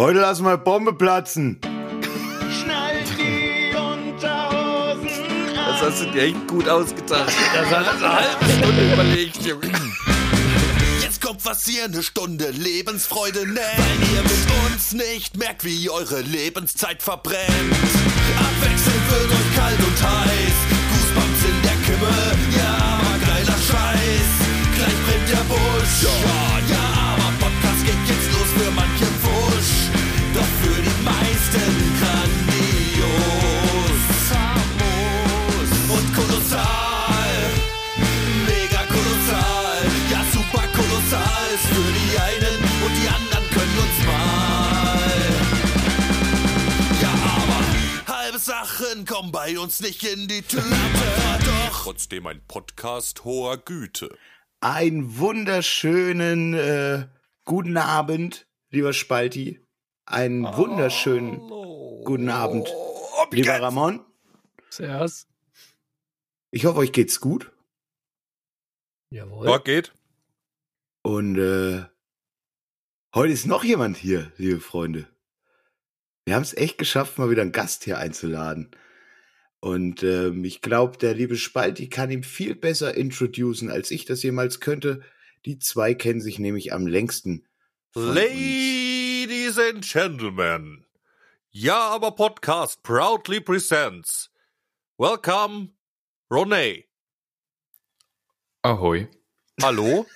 [0.00, 1.60] Heute lassen wir Bombe platzen.
[1.60, 5.72] Schnallt die Unterhosen an.
[5.72, 7.30] Das hast du dir echt gut ausgedacht.
[7.54, 9.70] Das hat eine halbe Stunde überlegt, Junge.
[11.02, 13.58] Jetzt kommt was ihr eine Stunde Lebensfreude nennt.
[13.58, 17.50] Weil ihr mit uns nicht merkt, wie eure Lebenszeit verbrennt.
[17.50, 20.56] Abwechselnd wird euch kalt und heiß.
[20.92, 22.14] Goosebumps in der Kimme.
[22.56, 24.30] Ja, aber geiler Scheiß.
[24.76, 26.04] Gleich brennt der Busch.
[26.04, 26.79] Ja, ja,
[49.32, 50.62] Bei uns nicht in die Tüte.
[51.44, 54.16] Doch trotzdem ein Podcast hoher Güte.
[54.60, 57.06] Einen wunderschönen äh,
[57.44, 59.64] guten Abend, lieber Spalti.
[60.04, 61.38] Einen wunderschönen
[62.04, 62.74] guten Abend,
[63.30, 64.04] lieber Ramon.
[64.68, 65.28] Servus.
[66.50, 67.52] Ich hoffe, euch geht's gut.
[69.10, 69.48] Jawohl.
[69.48, 69.92] Ja, geht.
[71.02, 71.84] Und äh,
[73.14, 75.08] heute ist noch jemand hier, liebe Freunde.
[76.24, 78.74] Wir haben es echt geschafft, mal wieder einen Gast hier einzuladen.
[79.60, 84.22] Und ähm, ich glaube, der liebe Spalti kann ihm viel besser introducen, als ich das
[84.22, 85.02] jemals könnte.
[85.44, 87.46] Die zwei kennen sich nämlich am längsten.
[87.94, 90.86] Ladies and Gentlemen,
[91.50, 94.30] Ja, aber Podcast proudly presents.
[94.96, 95.72] Welcome,
[96.30, 96.86] Ronay.
[98.62, 99.08] Ahoi.
[99.62, 100.06] Hallo.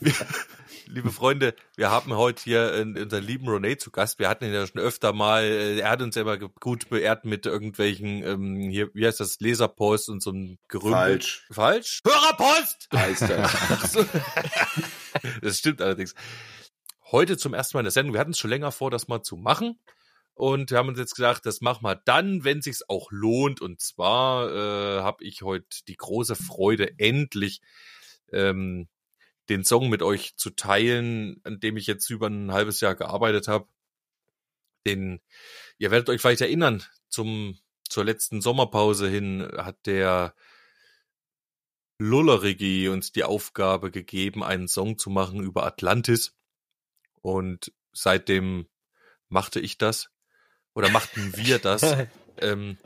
[0.00, 0.14] Wir,
[0.86, 4.18] liebe Freunde, wir haben heute hier unseren lieben Ronay zu Gast.
[4.18, 7.24] Wir hatten ihn ja schon öfter mal, äh, er hat uns ja immer gut beehrt
[7.26, 10.92] mit irgendwelchen, ähm, hier, wie heißt das, Leserpost und so ein Gerümpel.
[10.92, 11.46] Falsch.
[11.50, 12.00] Falsch?
[12.06, 12.88] Hörerpost!
[12.94, 13.98] Heißt das.
[15.42, 16.14] Das stimmt allerdings.
[17.10, 18.14] Heute zum ersten Mal in der Sendung.
[18.14, 19.78] Wir hatten es schon länger vor, das mal zu machen.
[20.34, 23.60] Und wir haben uns jetzt gedacht, das machen wir dann, wenn sich's auch lohnt.
[23.60, 27.60] Und zwar äh, habe ich heute die große Freude, endlich
[28.32, 28.88] ähm,
[29.48, 33.48] den Song mit euch zu teilen, an dem ich jetzt über ein halbes Jahr gearbeitet
[33.48, 33.66] habe.
[34.86, 35.20] Den,
[35.78, 37.58] ihr werdet euch vielleicht erinnern, zum,
[37.88, 40.34] zur letzten Sommerpause hin hat der
[41.98, 46.34] Lullerigi uns die Aufgabe gegeben, einen Song zu machen über Atlantis.
[47.20, 48.66] Und seitdem
[49.28, 50.10] machte ich das.
[50.74, 51.82] Oder machten wir das.
[52.38, 52.78] ähm,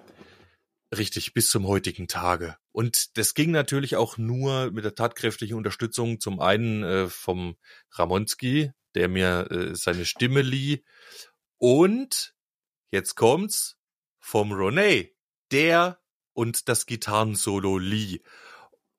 [0.98, 2.56] richtig, bis zum heutigen Tage.
[2.72, 7.56] Und das ging natürlich auch nur mit der tatkräftigen Unterstützung zum einen äh, vom
[7.92, 10.84] Ramonski, der mir äh, seine Stimme lieh.
[11.58, 12.34] Und
[12.90, 13.76] jetzt kommt's
[14.20, 15.14] vom Ronay,
[15.52, 15.98] der
[16.32, 18.22] und das Gitarrensolo lieh.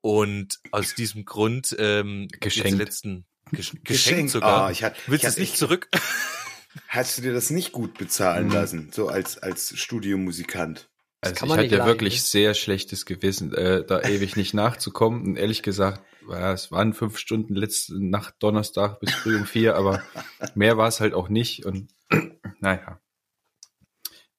[0.00, 2.78] Und aus diesem Grund ähm, Geschenkt.
[2.78, 4.30] letzten Gesch geschenkt, Geschenkt.
[4.32, 4.66] sogar.
[4.66, 5.88] Ah, ich hatte- Willst ich du es nicht echt- zurück?
[6.88, 8.52] Hast du dir das nicht gut bezahlen Mhm.
[8.52, 10.90] lassen, so als, als Studiomusikant?
[11.20, 12.20] Also ich hatte ja leiden, wirklich ne?
[12.20, 15.22] sehr schlechtes Gewissen, äh, da ewig nicht nachzukommen.
[15.24, 19.76] Und ehrlich gesagt, ja, es waren fünf Stunden letzte Nacht Donnerstag bis früh um vier,
[19.76, 20.02] aber
[20.54, 21.64] mehr war es halt auch nicht.
[21.64, 21.88] Und
[22.60, 23.00] naja,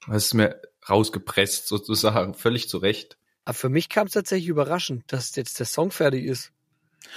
[0.08, 3.18] hast es mir rausgepresst sozusagen, völlig zu Recht.
[3.46, 6.52] Aber für mich kam es tatsächlich überraschend, dass jetzt der Song fertig ist.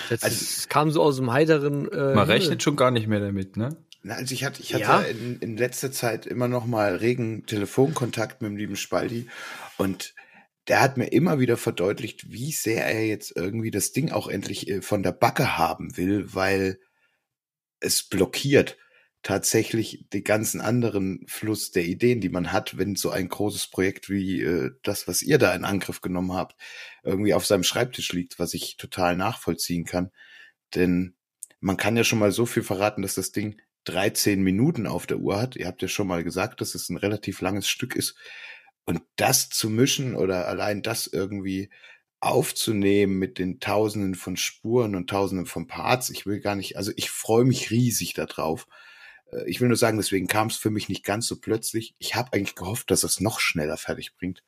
[0.09, 1.91] Jetzt, Also- es kam so aus dem heiteren.
[1.91, 2.25] Äh, Man Himmel.
[2.26, 3.76] rechnet schon gar nicht mehr damit, ne?
[4.03, 5.00] Na, also ich hatte, ich hatte Ja.
[5.00, 9.28] in, in letzter Zeit immer noch mal regen Telefonkontakt mit dem lieben Spaldi
[9.77, 10.15] und
[10.69, 14.69] der hat mir immer wieder verdeutlicht, wie sehr er jetzt irgendwie das Ding auch endlich
[14.69, 16.78] äh, von der Backe haben will, weil
[17.81, 18.77] es blockiert
[19.22, 24.09] tatsächlich den ganzen anderen Fluss der Ideen, die man hat, wenn so ein großes Projekt
[24.09, 26.56] wie äh, das, was ihr da in Angriff genommen habt,
[27.03, 30.11] irgendwie auf seinem Schreibtisch liegt, was ich total nachvollziehen kann.
[30.75, 31.17] Denn
[31.61, 35.18] man kann ja schon mal so viel verraten, dass das Ding 13 Minuten auf der
[35.18, 35.56] Uhr hat.
[35.56, 38.16] Ihr habt ja schon mal gesagt, dass es ein relativ langes Stück ist.
[38.84, 41.70] Und das zu mischen oder allein das irgendwie
[42.20, 46.92] aufzunehmen mit den Tausenden von Spuren und Tausenden von Parts, ich will gar nicht, also
[46.96, 48.66] ich freue mich riesig darauf.
[49.32, 51.94] Äh, Ich will nur sagen, deswegen kam es für mich nicht ganz so plötzlich.
[51.98, 54.43] Ich habe eigentlich gehofft, dass es noch schneller fertig bringt.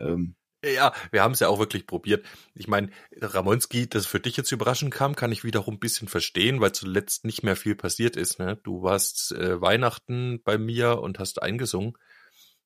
[0.00, 2.26] Ähm, Ja, wir haben es ja auch wirklich probiert.
[2.54, 6.60] Ich meine, Ramonski, das für dich jetzt überraschend kam, kann ich wiederum ein bisschen verstehen,
[6.60, 8.40] weil zuletzt nicht mehr viel passiert ist.
[8.40, 8.56] Ne?
[8.64, 11.92] Du warst äh, Weihnachten bei mir und hast eingesungen.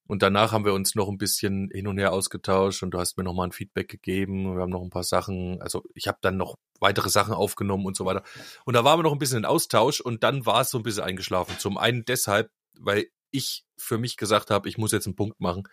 [0.06, 3.16] Und danach haben wir uns noch ein bisschen hin und her ausgetauscht und du hast
[3.16, 4.56] mir noch mal ein Feedback gegeben.
[4.56, 7.96] Wir haben noch ein paar Sachen, also ich habe dann noch weitere Sachen aufgenommen und
[7.96, 8.22] so weiter.
[8.64, 10.82] Und da waren wir noch ein bisschen in Austausch und dann war es so ein
[10.82, 11.58] bisschen eingeschlafen.
[11.58, 15.64] Zum einen deshalb, weil ich für mich gesagt habe, ich muss jetzt einen Punkt machen.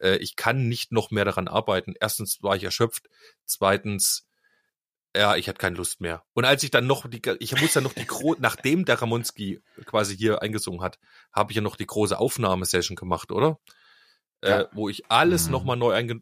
[0.00, 1.94] Äh, ich kann nicht noch mehr daran arbeiten.
[2.00, 3.08] Erstens war ich erschöpft.
[3.44, 4.26] Zweitens
[5.16, 6.24] ja, ich hatte keine Lust mehr.
[6.34, 9.62] Und als ich dann noch die, ich muss dann noch die Gro nachdem der Ramonski
[9.86, 10.98] quasi hier eingesungen hat,
[11.32, 13.58] habe ich ja noch die große Aufnahmesession gemacht, oder?
[14.44, 14.60] Ja.
[14.62, 15.52] Äh, wo ich alles Mhm.
[15.52, 16.18] nochmal neu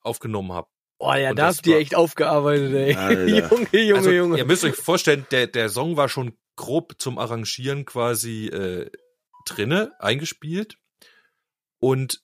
[0.00, 0.68] aufgenommen habe.
[0.98, 2.92] Oh ja, Und da dir war- echt aufgearbeitet, ey.
[3.50, 4.38] Junge, Junge, also, Junge.
[4.38, 8.90] Ihr müsst euch vorstellen, der, der Song war schon grob zum Arrangieren quasi äh,
[9.44, 10.78] drinne, eingespielt.
[11.80, 12.22] Und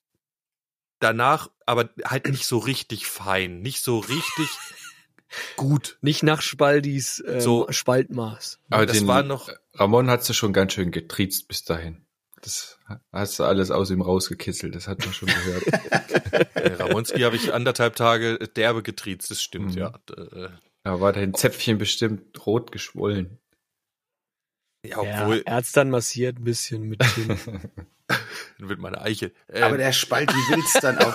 [1.04, 4.48] danach aber halt nicht so richtig fein, nicht so richtig
[5.56, 5.98] gut.
[6.00, 7.66] Nicht nach Spaldis ähm, So.
[7.70, 8.60] Spaltmaß.
[8.70, 12.06] Aber das den war noch- Ramon hat du schon ganz schön getriezt bis dahin.
[12.42, 12.78] Das
[13.12, 15.64] hast du alles aus ihm rausgekitzelt, das hat man schon gehört.
[16.54, 19.78] Äh, Ramonski habe ich anderthalb Tage derbe getriezt, das stimmt, Mhm.
[19.78, 19.94] ja.
[20.16, 20.48] Äh,
[20.82, 23.38] Da war dein Zäpfchen bestimmt rot geschwollen.
[24.84, 27.38] Ja, Ja, obwohl, er hat's dann massiert ein bisschen mit Kinn.
[28.58, 29.32] mit meiner Eiche.
[29.52, 31.14] Ähm, Aber der Spalti will's dann auch.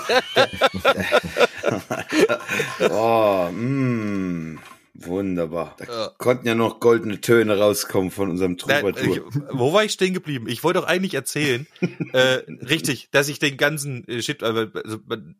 [2.90, 4.60] oh, mm,
[4.96, 5.76] wunderbar.
[5.78, 6.12] Da Ja.
[6.18, 9.16] konnten ja noch goldene Töne rauskommen von unserem Troubadour.
[9.16, 9.22] ich,
[9.52, 10.48] wo war ich stehen geblieben?
[10.48, 11.68] Ich wollte doch eigentlich erzählen,
[12.14, 15.36] äh, richtig, dass ich den ganzen äh, Shit, also, also man-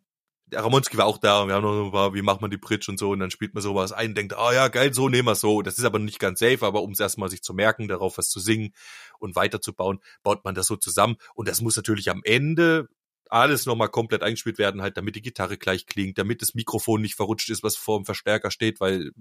[0.52, 2.58] der Ramonski war auch da und wir haben noch ein paar, wie macht man die
[2.58, 5.28] Bridge und so und dann spielt man sowas ein, denkt, ah ja, geil, so nehmen
[5.28, 5.62] wir so.
[5.62, 8.30] Das ist aber nicht ganz safe, aber um es erstmal sich zu merken, darauf was
[8.30, 8.74] zu singen
[9.20, 12.88] und weiterzubauen, baut man das so zusammen und das muss natürlich am Ende
[13.30, 17.16] alles nochmal komplett eingespielt werden, halt, damit die Gitarre gleich klingt, damit das Mikrofon nicht
[17.16, 19.12] verrutscht ist, was vor dem Verstärker steht, weil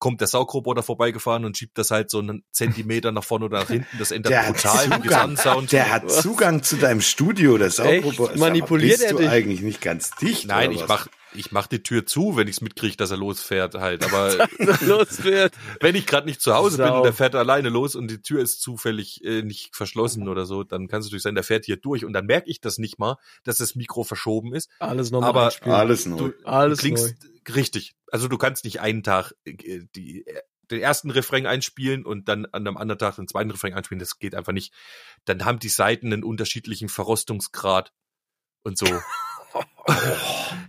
[0.00, 3.68] kommt der Saugroboter vorbeigefahren und schiebt das halt so einen Zentimeter nach vorne oder nach
[3.68, 5.02] hinten, das ändert Der brutal den.
[5.02, 5.70] Gesamtsound.
[5.72, 8.02] Der hat Zugang zu deinem Studio, das Echt?
[8.02, 8.38] Saugroboter.
[8.38, 9.28] Manipuliert er dich?
[9.28, 10.46] eigentlich nicht ganz dicht?
[10.46, 10.88] Nein, ich was?
[10.88, 14.02] mach, ich mach die Tür zu, wenn ich's mitkriege, dass er losfährt halt.
[14.04, 14.48] Aber
[14.80, 15.52] Los wird.
[15.80, 16.96] wenn ich gerade nicht zu Hause bin Sau.
[16.96, 20.64] und der fährt alleine los und die Tür ist zufällig äh, nicht verschlossen oder so,
[20.64, 22.98] dann kann es natürlich sein, der fährt hier durch und dann merke ich das nicht
[22.98, 24.70] mal, dass das Mikro verschoben ist.
[24.80, 25.52] Alles nochmal Aber-.
[25.72, 26.16] Alles neu.
[26.16, 27.14] Du, Alles du klingst
[27.48, 27.94] richtig.
[28.10, 30.24] Also du kannst nicht einen Tag äh, die,
[30.70, 33.98] den ersten Refrain einspielen und dann an einem anderen Tag den zweiten Refrain einspielen.
[33.98, 34.72] Das geht einfach nicht.
[35.24, 37.92] Dann haben die Seiten einen unterschiedlichen Verrostungsgrad
[38.62, 38.86] und so.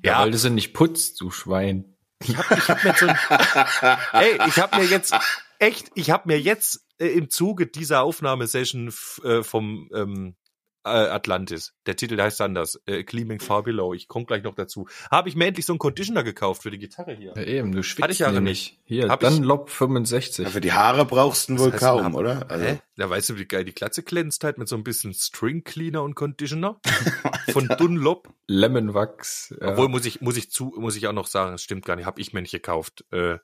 [0.03, 1.95] Ja, ja, weil du sie nicht putzt, du Schwein.
[2.23, 5.13] ich hab, ich hab mir so ein, ey, ich hab mir jetzt
[5.59, 8.91] echt, ich hab mir jetzt äh, im Zuge dieser Aufnahmesession
[9.23, 10.35] äh, vom ähm,
[10.83, 14.87] äh, Atlantis, der Titel heißt anders, äh, Gleaming Far Below, ich komme gleich noch dazu,
[15.11, 17.33] habe ich mir endlich so einen Conditioner gekauft für die Gitarre hier.
[17.35, 18.79] Ja, eben, du schwitzt Hatte ich ja nämlich.
[18.83, 20.45] Hier, Hab ich- Dunlop 65.
[20.45, 22.49] Ja, für die Haare brauchst du wohl kaum, denn, oder?
[22.49, 22.79] Also, Hä?
[22.97, 26.03] Da weißt du, wie geil die Glatze glänzt halt mit so ein bisschen String Cleaner
[26.03, 26.79] und Conditioner
[27.51, 28.29] von Dunlop.
[28.47, 29.55] Lemonwachs.
[29.59, 29.69] Ja.
[29.69, 32.05] Obwohl muss ich muss ich zu muss ich auch noch sagen, es stimmt gar nicht,
[32.05, 33.37] habe ich mir nicht gekauft, äh,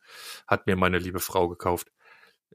[0.48, 1.88] hat mir meine liebe Frau gekauft.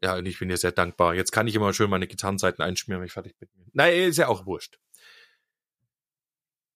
[0.00, 1.14] Ja, und ich bin ihr sehr dankbar.
[1.14, 3.48] Jetzt kann ich immer schön meine Gitarrenseiten einschmieren, wenn ich fertig bin.
[3.72, 4.78] Nein, ist ja auch wurscht.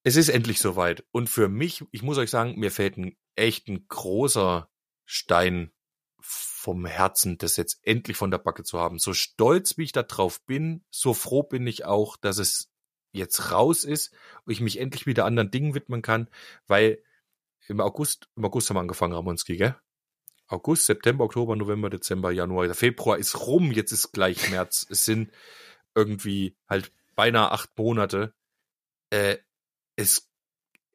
[0.03, 1.05] Es ist endlich soweit.
[1.11, 4.71] Und für mich, ich muss euch sagen, mir fällt ein echt ein großer
[5.05, 5.73] Stein
[6.21, 8.99] vom Herzen, das jetzt endlich von der Backe zu haben.
[8.99, 12.73] So stolz, wie ich da drauf bin, so froh bin ich auch, dass es
[13.13, 14.13] jetzt raus ist
[14.45, 16.29] und ich mich endlich wieder anderen Dingen widmen kann,
[16.67, 17.03] weil
[17.69, 19.77] im August, im August haben wir angefangen, Ramonski, gell?
[20.49, 24.87] August, September, Oktober, November, Dezember, Januar, Februar ist rum, jetzt ist gleich März.
[24.89, 25.31] Es sind
[25.95, 28.35] irgendwie halt beinahe acht Monate.
[29.11, 29.39] Äh,
[29.97, 30.29] es,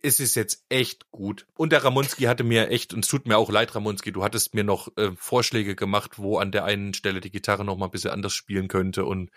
[0.01, 1.45] es ist jetzt echt gut.
[1.55, 4.53] Und der Ramonski hatte mir echt, und es tut mir auch leid, Ramonski, du hattest
[4.53, 7.91] mir noch äh, Vorschläge gemacht, wo an der einen Stelle die Gitarre noch mal ein
[7.91, 9.31] bisschen anders spielen könnte und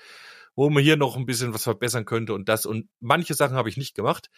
[0.55, 2.66] wo man hier noch ein bisschen was verbessern könnte und das.
[2.66, 4.30] Und manche Sachen habe ich nicht gemacht.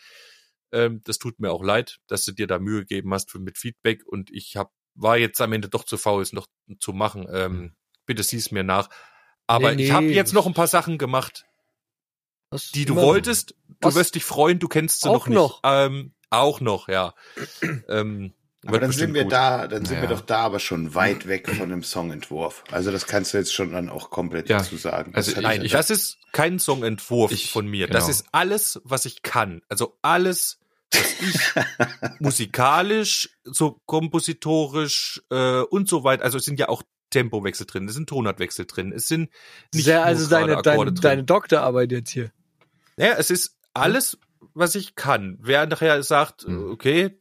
[0.73, 3.59] Ähm, das tut mir auch leid, dass du dir da Mühe gegeben hast für, mit
[3.59, 6.47] Feedback und ich hab, war jetzt am Ende doch zu faul, es noch
[6.81, 7.27] zu machen.
[7.33, 7.75] Ähm,
[8.07, 8.89] bitte sieh's mir nach.
[9.47, 10.15] Aber Nee, ich habe nee.
[10.15, 11.45] jetzt noch ein paar Sachen gemacht,
[12.51, 13.55] Was die du wolltest.
[13.81, 13.95] Du Was?
[13.95, 15.37] wirst dich freuen, du kennst sie Auch noch nicht.
[15.37, 15.61] noch?
[15.65, 17.15] Ähm, auch noch, ja.
[17.89, 18.33] ähm,
[18.65, 19.33] aber dann sind wir gut.
[19.33, 20.17] da, dann sind wir Naja.
[20.17, 22.65] doch da aber schon weit weg von dem Songentwurf.
[22.73, 24.59] Also das kannst du jetzt schon dann auch komplett Ja.
[24.59, 25.15] dazu sagen.
[25.15, 27.87] Also Das hat- Nein, ich- das ist kein Songentwurf Ich- von mir.
[27.87, 28.11] Das genau.
[28.11, 29.63] ist alles, was ich kann.
[29.69, 30.59] Also alles,
[30.93, 36.25] was ich musikalisch, so kompositorisch äh, und so weiter.
[36.25, 39.31] Also es sind ja auch Tempowechsel drin, es sind Tonartwechsel drin, es sind
[39.75, 40.95] ja nur also deine, deine, drin.
[41.01, 42.33] deine Doktorarbeit jetzt hier.
[42.97, 44.19] Ja, es ist alles,
[44.55, 45.39] was ich kann.
[45.41, 46.71] Wer nachher sagt, Mhm.
[46.71, 47.21] okay,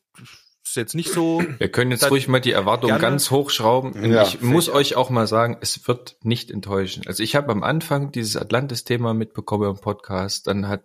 [0.64, 3.02] ist jetzt nicht so, Wir können jetzt ruhig mal die Erwartungen gerne.
[3.02, 3.92] ganz hochschrauben.
[3.94, 7.04] Und Ja, ich muss euch auch mal sagen, es wird nicht enttäuschen.
[7.06, 10.84] Also ich habe am Anfang dieses Atlantis-Thema mitbekommen im Podcast, dann hat,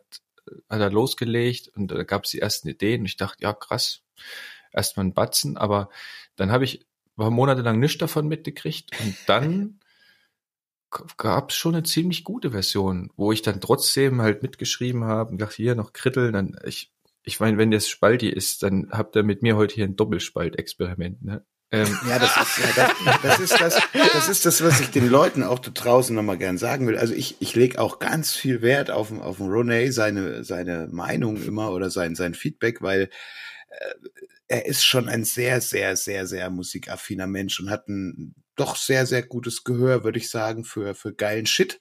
[0.69, 3.01] hat er losgelegt und da gab es die ersten Ideen.
[3.01, 4.03] Und ich dachte, ja krass,
[4.73, 5.91] erstmal ein Batzen, aber
[6.37, 8.99] dann habe ich war monatelang nichts davon mitgekriegt.
[9.01, 9.81] Und dann
[11.17, 15.41] gab es schon eine ziemlich gute Version, wo ich dann trotzdem halt mitgeschrieben habe und
[15.41, 16.93] dachte, hier noch kritteln, dann ich
[17.23, 21.23] ich meine, wenn das Spalti ist, dann habt ihr mit mir heute hier ein Doppelspalt-Experiment,
[21.23, 21.45] ne?
[21.73, 25.09] Ähm, Ja, das ist, ja, das, das ist das, das ist das, was ich den
[25.09, 26.99] Leuten auch da draußen nochmal gern sagen will.
[26.99, 31.71] Also ich, ich lege auch ganz viel Wert auf, auf Ronay, seine, seine Meinung immer
[31.71, 33.11] oder sein, sein Feedback, weil
[33.69, 33.95] äh,
[34.49, 39.07] er ist schon ein sehr, sehr, sehr, sehr musikaffiner Mensch und hat ein doch sehr,
[39.07, 41.81] sehr gutes Gehör, würde ich sagen, für, für geilen Shit.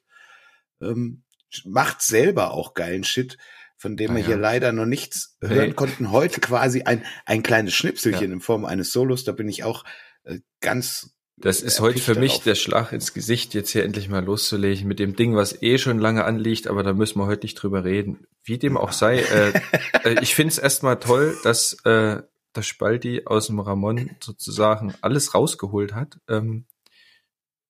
[0.81, 1.24] Ähm,
[1.65, 3.38] macht selber auch geilen Shit,
[3.79, 4.27] von dem Ah, wir ja.
[4.27, 6.12] hier leider noch nichts hören konnten.
[6.12, 8.33] Heute quasi ein, ein kleines Schnipselchen Ja.
[8.36, 9.24] in Form eines Solos.
[9.24, 9.86] Da bin ich auch
[10.25, 12.43] äh, ganz Das ist heute für mich darauf.
[12.43, 15.98] der Schlag ins Gesicht, jetzt hier endlich mal loszulegen mit dem Ding, was eh schon
[15.98, 18.27] lange anliegt, aber da müssen wir heute nicht drüber reden.
[18.43, 19.53] Wie dem auch sei, äh,
[20.03, 22.21] äh, ich finde es erstmal toll, dass äh,
[22.55, 26.19] der Spalti aus dem Ramon sozusagen alles rausgeholt hat.
[26.27, 26.65] Ähm,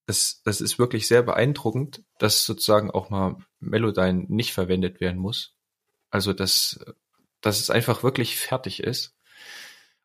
[0.07, 5.53] das, das ist wirklich sehr beeindruckend, dass sozusagen auch mal Melodyne nicht verwendet werden muss.
[6.09, 6.79] Also dass,
[7.41, 9.15] dass es einfach wirklich fertig ist.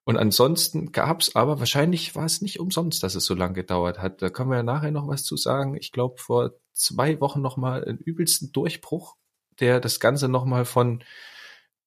[0.05, 4.21] Und ansonsten gab's aber, wahrscheinlich war es nicht umsonst, dass es so lange gedauert hat.
[4.21, 5.77] Da können wir ja nachher noch was zu sagen.
[5.77, 9.17] Ich glaube, vor zwei Wochen noch mal einen übelsten Durchbruch,
[9.61, 11.03] der das Ganze noch mal von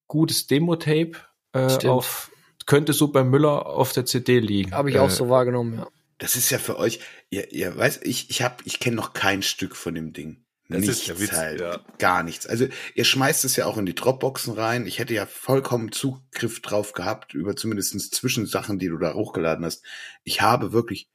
[0.08, 1.12] gutes Demo-Tape
[1.54, 2.32] äh, auf
[2.66, 4.74] könnte so bei Müller auf der CD liegen.
[4.74, 5.88] Habe ich auch Äh, so wahrgenommen, ja.
[6.20, 9.44] Das ist ja für euch, ihr, ihr weißt, ich, ich hab, ich kenne noch kein
[9.44, 10.44] Stück von dem Ding.
[10.70, 11.80] Das ist nichts der Witz, halt, ja.
[11.98, 12.46] gar nichts.
[12.46, 14.86] Also ihr schmeißt es ja auch in die Dropboxen rein.
[14.86, 19.84] Ich hätte ja vollkommen Zugriff drauf gehabt über zumindest Zwischensachen, die du da hochgeladen hast.
[20.26, 21.10] Ich habe wirklich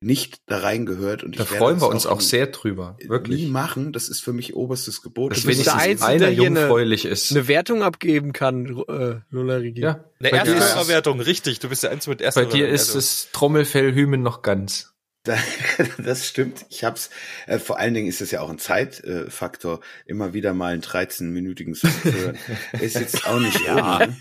[0.00, 2.96] nicht da reingehört und Da freuen wir uns auch nie- sehr drüber.
[3.00, 3.48] nie Wirklich.
[3.48, 3.92] machen.
[3.92, 5.32] Das ist für mich oberstes Gebot.
[5.32, 7.30] Das ist ich der es Einzige, einer der hier eine- jungfräulich ist.
[7.30, 9.80] Eine Wertung abgeben kann, äh, Lullerigi.
[9.80, 10.04] ja.
[10.20, 11.58] Eine Bei dir, erste ist, Wertung, richtig.
[11.60, 12.74] Du bist der Einzige mit erster bei dir Wertung.
[12.74, 14.93] ist Also, das Trommelfellhymen noch ganz.
[15.24, 15.38] Da-
[15.98, 16.64] Das stimmt.
[16.68, 17.10] Ich hab's.
[17.46, 21.74] Äh, vor allen Dingen ist es ja auch ein Zeitfaktor, immer wieder mal einen 13-minütigen
[21.74, 22.38] Song zu hören.
[22.80, 23.96] Ist jetzt auch nicht Ja.
[23.96, 24.16] ohne, ne?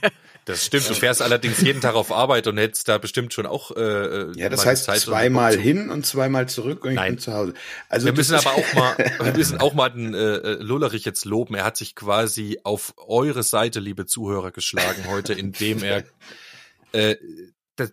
[0.45, 0.89] Das stimmt.
[0.89, 3.71] Du fährst allerdings jeden Tag auf Arbeit und hättest da bestimmt schon auch.
[3.77, 7.13] Äh, Ja, das heißt Zeit, zweimal hin und zweimal zurück und ich Nein.
[7.13, 7.53] bin zu Hause.
[7.87, 11.23] Also Wir müssen aber auch mal, wir müssen auch mal den äh, äh, Lullerich jetzt
[11.23, 11.55] loben.
[11.55, 16.03] Er hat sich quasi auf eure Seite, liebe Zuhörer, geschlagen heute, indem er
[16.91, 17.15] äh,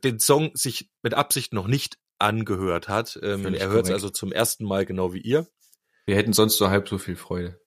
[0.03, 3.19] den Song sich mit Absicht noch nicht angehört hat.
[3.23, 5.47] Ähm, er hört es also zum ersten Mal genau wie ihr.
[6.07, 7.61] Wir hätten sonst so halb so viel Freude.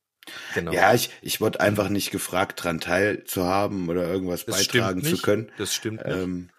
[0.54, 0.72] Genau.
[0.72, 5.52] Ja, ich, ich wurde einfach nicht gefragt, dran teilzuhaben oder irgendwas das beitragen zu können.
[5.58, 6.16] Das stimmt nicht.
[6.16, 6.50] Ähm,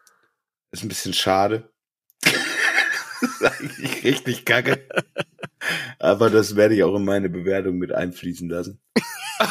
[0.71, 1.71] ist ein bisschen schade.
[2.21, 4.87] das ist eigentlich richtig kacke.
[5.99, 8.81] Aber das werde ich auch in meine Bewertung mit einfließen lassen.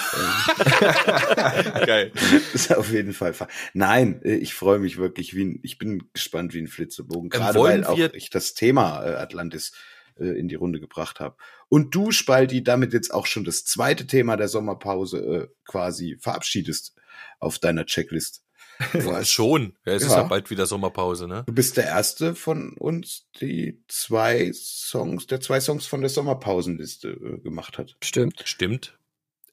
[1.85, 2.11] Geil.
[2.53, 3.33] ist auf jeden Fall.
[3.33, 7.25] fa- Nein, äh, ich freue mich wirklich wie ein, ich bin gespannt wie ein Flitzebogen.
[7.25, 9.73] Ähm, Gerade weil auch ich das Thema äh, Atlantis
[10.19, 11.35] äh, in die Runde gebracht habe.
[11.69, 16.95] Und du, Spalti, damit jetzt auch schon das zweite Thema der Sommerpause quasi verabschiedest
[17.39, 18.42] auf deiner Checklist.
[18.79, 19.77] Hast, Schon.
[19.85, 20.17] Ja, es ist Ja.
[20.17, 21.43] ja bald wieder Sommerpause, ne?
[21.45, 27.09] du bist der erste von uns, die zwei Songs, der zwei Songs von der Sommerpausenliste
[27.09, 27.95] äh, gemacht hat.
[28.03, 28.41] Stimmt.
[28.45, 28.97] Stimmt.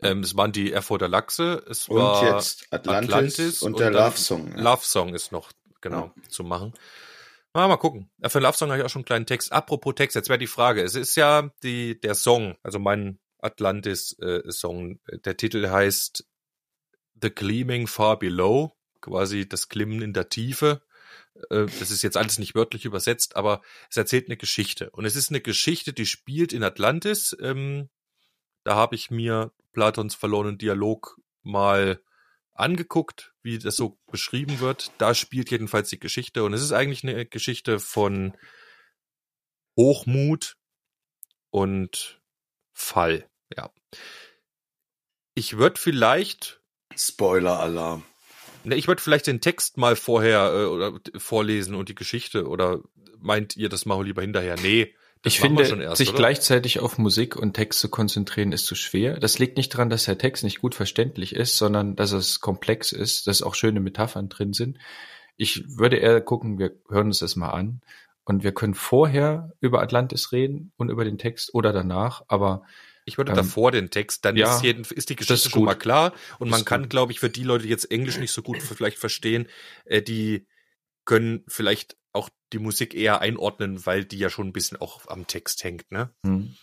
[0.03, 4.17] Ähm, es waren die Erfurter Lachse, es Und war jetzt Atlantis, und, der dann Love
[4.17, 4.51] Song.
[4.57, 4.63] ja.
[4.63, 6.73] Love Song ist noch genau zu machen.
[7.53, 8.09] Ah, mal gucken.
[8.23, 9.53] Ja, Für Love Song habe ich auch schon einen kleinen Text.
[9.53, 10.83] Apropos Text, jetzt wäre die Frage.
[10.83, 15.01] Es ist ja die der Song, also mein Atlantis äh, Song.
[15.25, 16.25] Der Titel heißt
[17.21, 20.83] The Gleaming Far Below, quasi das Glimmen in der Tiefe.
[21.51, 24.91] Äh, Das ist jetzt alles nicht wörtlich übersetzt, aber es erzählt eine Geschichte.
[24.91, 27.37] Und es ist eine Geschichte, die spielt in Atlantis.
[27.41, 27.89] Ähm,
[28.65, 32.01] da habe ich mir Platons verlorenen Dialog mal
[32.53, 34.93] angeguckt, wie das so beschrieben wird.
[34.99, 36.45] Da spielt jedenfalls die Geschichte.
[36.45, 38.37] Und es ist eigentlich eine Geschichte von
[39.77, 40.57] Hochmut
[41.51, 42.21] und
[42.73, 43.29] Fall.
[43.57, 43.73] Ja.
[45.35, 46.61] Ich würde vielleicht,
[46.95, 48.05] Spoiler-Alarm.
[48.65, 52.47] Ich würde vielleicht den Text mal vorher äh, oder vorlesen und die Geschichte.
[52.47, 52.81] Oder
[53.21, 54.57] meint ihr das mal lieber hinterher?
[54.63, 54.95] Nee.
[55.23, 56.19] Das ich machen wir finde, schon erst, sich oder?
[56.19, 59.21] gleichzeitig auf Musik und Text zu konzentrieren, ist zu schwer.
[59.21, 62.91] Das liegt nicht daran, dass der Text nicht gut verständlich ist, sondern dass es komplex
[62.93, 64.79] ist, dass auch schöne Metaphern drin sind.
[65.37, 67.83] Ich würde eher gucken, wir hören uns das mal an
[68.25, 72.63] und wir können vorher über Atlantis reden und über den Text oder danach, aber
[73.05, 75.65] Ich würde Ähm, davor den Text, dann ja, ist, jeden, ist die Geschichte ist schon
[75.65, 76.13] mal klar.
[76.39, 78.63] Und Das man kann, glaube ich, für die Leute, die jetzt Englisch nicht so gut
[78.63, 79.49] vielleicht verstehen,
[79.85, 80.47] äh, die
[81.05, 85.27] können vielleicht auch die Musik eher einordnen, weil die ja schon ein bisschen auch am
[85.27, 86.15] Text hängt, ne?
[86.25, 86.55] hm.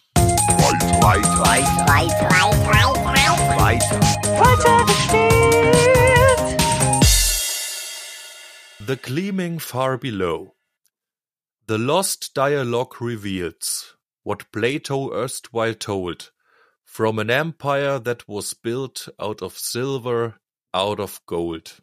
[8.86, 10.56] The Gleaming Far Below.
[11.68, 13.97] The lost dialogue reveals
[14.28, 16.32] what Plato erstwhile told
[16.84, 20.36] from an empire that was built out of silver,
[20.74, 21.80] out of gold.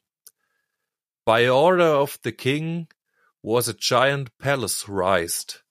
[1.24, 2.88] By order of the king,
[3.42, 5.62] was a giant palace raised,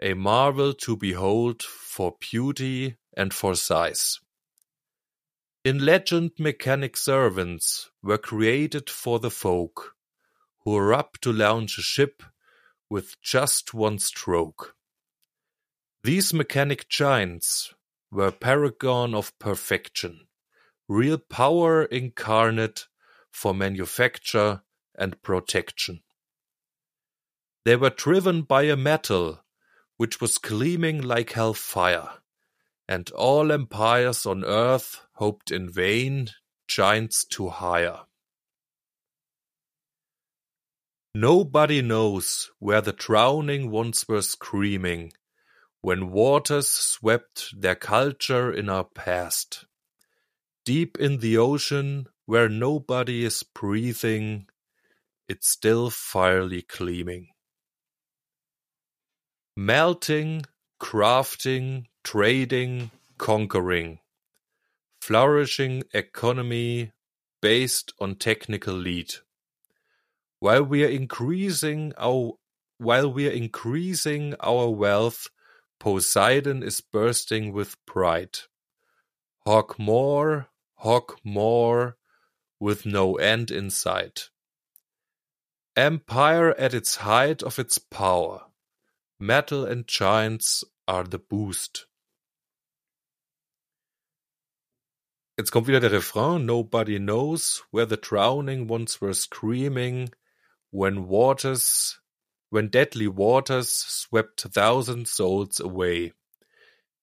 [0.00, 4.18] a marvel to behold for beauty and for size.
[5.62, 9.94] In legend mechanic servants were created for the folk,
[10.64, 12.22] who were up to launch a ship
[12.88, 14.74] with just one stroke.
[16.04, 17.74] These mechanic giants
[18.10, 20.28] were paragon of perfection,
[20.88, 22.86] real power incarnate
[23.30, 24.62] for manufacture
[24.96, 26.02] and protection.
[27.64, 29.44] They were driven by a metal
[29.96, 32.08] which was gleaming like hellfire,
[32.88, 36.30] and all empires on earth hoped in vain
[36.68, 38.02] giants to hire.
[41.14, 45.12] Nobody knows where the drowning once were screaming
[45.80, 49.66] when waters swept their culture in our past.
[50.64, 54.46] Deep in the ocean where nobody is breathing,
[55.28, 57.28] it's still fierily gleaming.
[59.56, 60.44] Melting,
[60.80, 63.98] crafting, trading, conquering.
[65.00, 66.92] Flourishing economy
[67.40, 69.10] based on technical lead.
[70.40, 72.32] While we are increasing our
[72.78, 75.28] while we are increasing our wealth,
[75.78, 78.38] Poseidon is bursting with pride.
[79.46, 81.96] Hawk more, hawk more,
[82.60, 84.30] with no end in sight.
[85.76, 88.42] Empire at its height of its power.
[89.20, 91.86] Metal and giants are the boost.
[95.38, 96.44] Jetzt kommt wieder der Refrain.
[96.44, 100.10] Nobody knows where the drowning ones were screaming
[100.70, 102.00] when waters,
[102.50, 106.12] when deadly waters swept thousand souls away.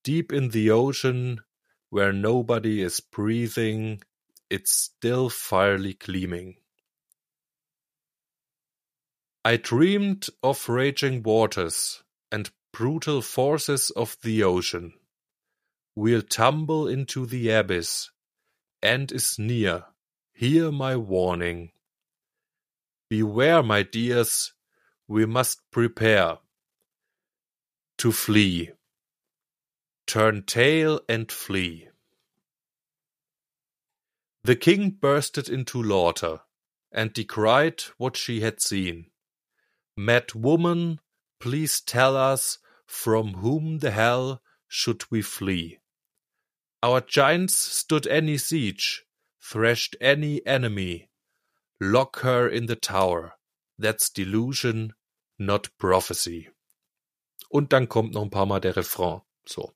[0.04, 1.42] Deep in the ocean,
[1.90, 4.02] where nobody is breathing,
[4.50, 6.56] it's still fierily gleaming.
[9.44, 14.94] I dreamed of raging waters and brutal forces of the ocean.
[15.96, 18.10] We'll tumble into the abyss
[18.86, 19.84] end is near,
[20.34, 21.72] hear my warning.
[23.10, 24.54] Beware, my dears,
[25.08, 26.38] we must prepare
[27.98, 28.72] to flee.
[30.08, 31.90] Turn tail and flee.
[34.44, 36.42] The king bursted into laughter
[36.92, 39.08] and decried what she had seen.
[39.98, 41.00] Mad woman,
[41.40, 45.80] please tell us from whom the hell should we flee?
[46.84, 49.06] Our giants stood any siege,
[49.42, 51.10] thrashed any enemy.
[51.82, 53.34] Lock her in the tower.
[53.78, 54.94] That's delusion,
[55.38, 56.52] not prophecy.
[57.50, 59.22] Und dann kommt noch ein paar Mal der Refrain.
[59.48, 59.74] So.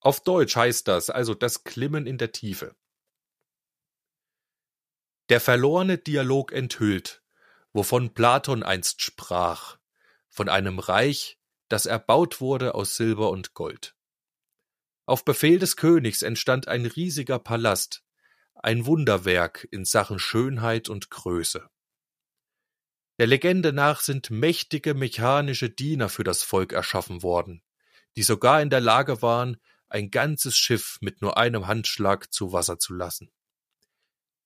[0.00, 2.76] Auf Deutsch heißt das also das Klimmen in der Tiefe.
[5.30, 7.22] Der verlorene Dialog enthüllt,
[7.72, 9.78] wovon Platon einst sprach,
[10.28, 11.38] von einem Reich,
[11.68, 13.96] das erbaut wurde aus Silber und Gold.
[15.06, 18.04] Auf Befehl des Königs entstand ein riesiger Palast,
[18.54, 21.68] ein Wunderwerk in Sachen Schönheit und Größe.
[23.18, 27.62] Der Legende nach sind mächtige mechanische Diener für das Volk erschaffen worden,
[28.16, 29.56] die sogar in der Lage waren,
[29.88, 33.30] ein ganzes Schiff mit nur einem Handschlag zu Wasser zu lassen.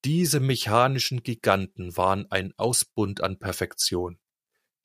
[0.05, 4.21] Diese mechanischen Giganten waren ein Ausbund an Perfektion,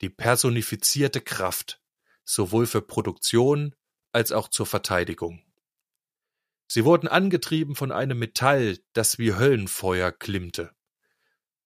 [0.00, 1.80] die personifizierte Kraft,
[2.24, 3.76] sowohl für Produktion
[4.12, 5.42] als auch zur Verteidigung.
[6.66, 10.74] Sie wurden angetrieben von einem Metall, das wie Höllenfeuer glimmte.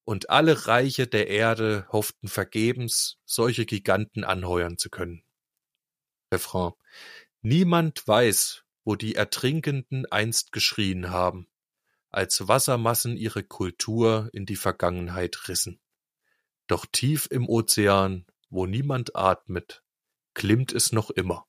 [0.08, 5.22] Und alle Reiche der Erde hofften vergebens, solche Giganten anheuern zu können.
[6.32, 6.72] Refrain.
[7.42, 11.46] Niemand weiß, wo die Ertrinkenden einst geschrien haben,
[12.08, 15.78] als Wassermassen ihre Kultur in die Vergangenheit rissen.
[16.68, 19.84] Doch tief im Ozean, wo niemand atmet,
[20.32, 21.46] glimmt es noch immer.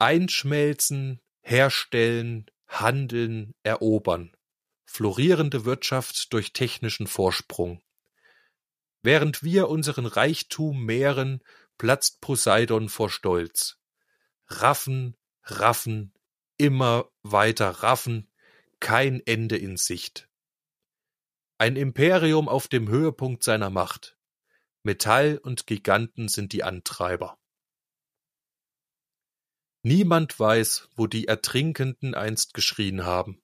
[0.00, 4.36] Einschmelzen, herstellen, handeln, erobern.
[4.94, 7.82] Florierende Wirtschaft durch technischen Vorsprung.
[9.00, 11.42] Während wir unseren Reichtum mehren,
[11.78, 13.78] platzt Poseidon vor Stolz.
[14.48, 16.12] Raffen, raffen,
[16.58, 18.30] immer weiter raffen,
[18.80, 20.28] kein Ende in Sicht.
[21.56, 24.18] Ein Imperium auf dem Höhepunkt seiner Macht.
[24.82, 27.38] Metall und Giganten sind die Antreiber.
[29.82, 33.42] Niemand weiß, wo die Ertrinkenden einst geschrien haben,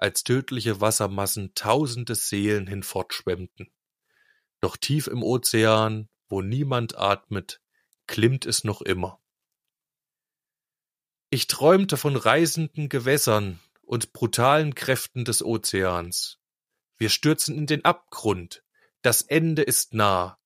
[0.00, 3.70] als tödliche Wassermassen tausende Seelen hinfortschwemmten.
[4.60, 7.60] Doch tief im Ozean, wo niemand atmet,
[8.06, 9.20] klimmt es noch immer.
[11.28, 16.38] Ich träumte von reisenden Gewässern und brutalen Kräften des Ozeans.
[16.96, 18.64] Wir stürzen in den Abgrund,
[19.02, 20.38] Das Ende ist nah.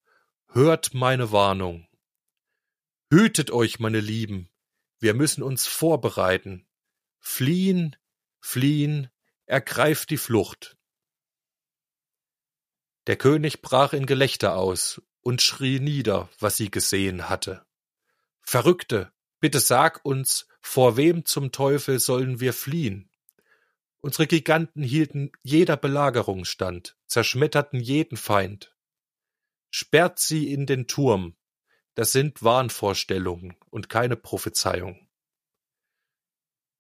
[0.49, 1.89] Hört meine Warnung.
[3.11, 4.49] Hütet euch, meine Lieben.
[5.01, 6.69] Wir müssen uns vorbereiten.
[7.19, 7.97] Fliehen,
[8.41, 9.11] fliehen,
[9.47, 10.77] ergreift die Flucht.
[13.07, 17.65] Der König brach in Gelächter aus und schrie nieder, was sie gesehen hatte.
[18.43, 23.11] Verrückte, bitte sag uns, vor wem zum Teufel sollen wir fliehen?
[24.01, 28.75] Unsere Giganten hielten jeder Belagerung stand, zerschmetterten jeden Feind.
[29.71, 31.37] Sperrt sie in den Turm,
[31.95, 35.04] das sind Wahnvorstellungen und keine Prophezeiung.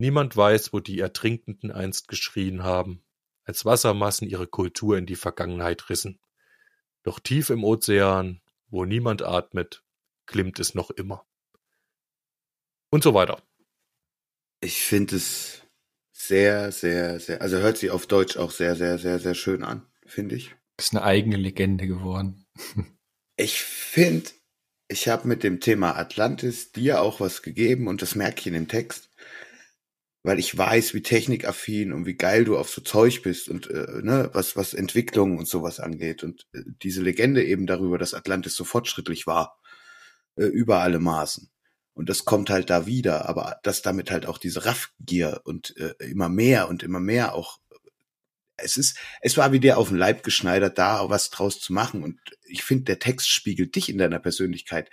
[0.04, 3.02] Niemand weiß, wo die Ertrinkenden einst geschrien haben,
[3.44, 6.20] als Wassermassen ihre Kultur in die Vergangenheit rissen.
[7.04, 9.82] Doch tief im Ozean, wo niemand atmet,
[10.26, 11.24] glimmt es noch immer.
[12.90, 13.42] Und so weiter.
[14.60, 15.62] Ich finde es
[16.12, 19.86] sehr, sehr, sehr, also hört sich auf Deutsch auch sehr, sehr, sehr, sehr schön an,
[20.04, 20.54] finde ich.
[20.76, 22.44] Ist eine eigene Legende geworden.
[23.36, 24.30] Ich finde,
[24.86, 28.52] ich habe mit dem Thema Atlantis dir auch was gegeben und das merke ich in
[28.52, 29.08] dem Text,
[30.24, 34.00] weil ich weiß, wie technikaffin und wie geil du auf so Zeug bist und äh,
[34.02, 38.56] ne, was was Entwicklung und sowas angeht und äh, diese Legende eben darüber, dass Atlantis
[38.56, 39.60] so fortschrittlich war
[40.36, 41.50] äh, über alle Maßen.
[41.92, 45.94] Und das kommt halt da wieder, aber dass damit halt auch diese Raffgier und äh,
[46.00, 47.58] immer mehr und immer mehr auch
[48.56, 52.02] es ist, es war wie der auf den Leib geschneidert, da was draus zu machen.
[52.02, 54.90] Und ich finde, der Text spiegelt dich in deiner Persönlichkeit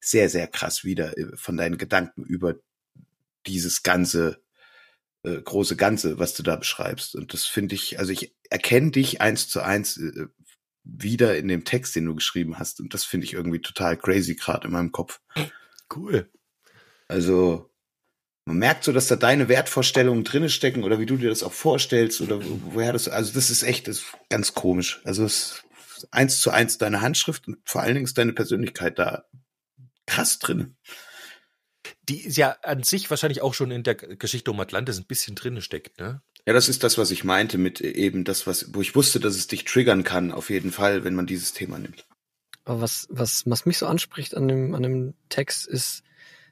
[0.00, 2.56] sehr, sehr krass wieder äh, von deinen Gedanken über
[3.46, 4.43] dieses ganze
[5.24, 7.14] äh, große Ganze, was du da beschreibst.
[7.16, 10.26] Und das finde ich, also ich erkenne dich eins zu eins äh,
[10.84, 12.80] wieder in dem Text, den du geschrieben hast.
[12.80, 15.20] Und das finde ich irgendwie total crazy gerade in meinem Kopf.
[15.94, 16.30] Cool.
[17.08, 17.70] Also
[18.44, 21.52] man merkt so, dass da deine Wertvorstellungen drinne stecken oder wie du dir das auch
[21.52, 25.00] vorstellst oder wo- woher das, also das ist echt, das ist ganz komisch.
[25.04, 25.62] Also es
[25.96, 29.24] ist eins zu eins deine Handschrift und vor allen Dingen ist deine Persönlichkeit da
[30.06, 30.76] krass drin.
[32.08, 35.60] Die ja an sich wahrscheinlich auch schon in der Geschichte um Atlantis ein bisschen drin
[35.60, 36.22] steckt, ne?
[36.46, 39.34] Ja, das ist das, was ich meinte mit eben das, was, wo ich wusste, dass
[39.34, 42.06] es dich triggern kann, auf jeden Fall, wenn man dieses Thema nimmt.
[42.64, 46.02] Aber was, was, was mich so anspricht an dem, an dem Text ist,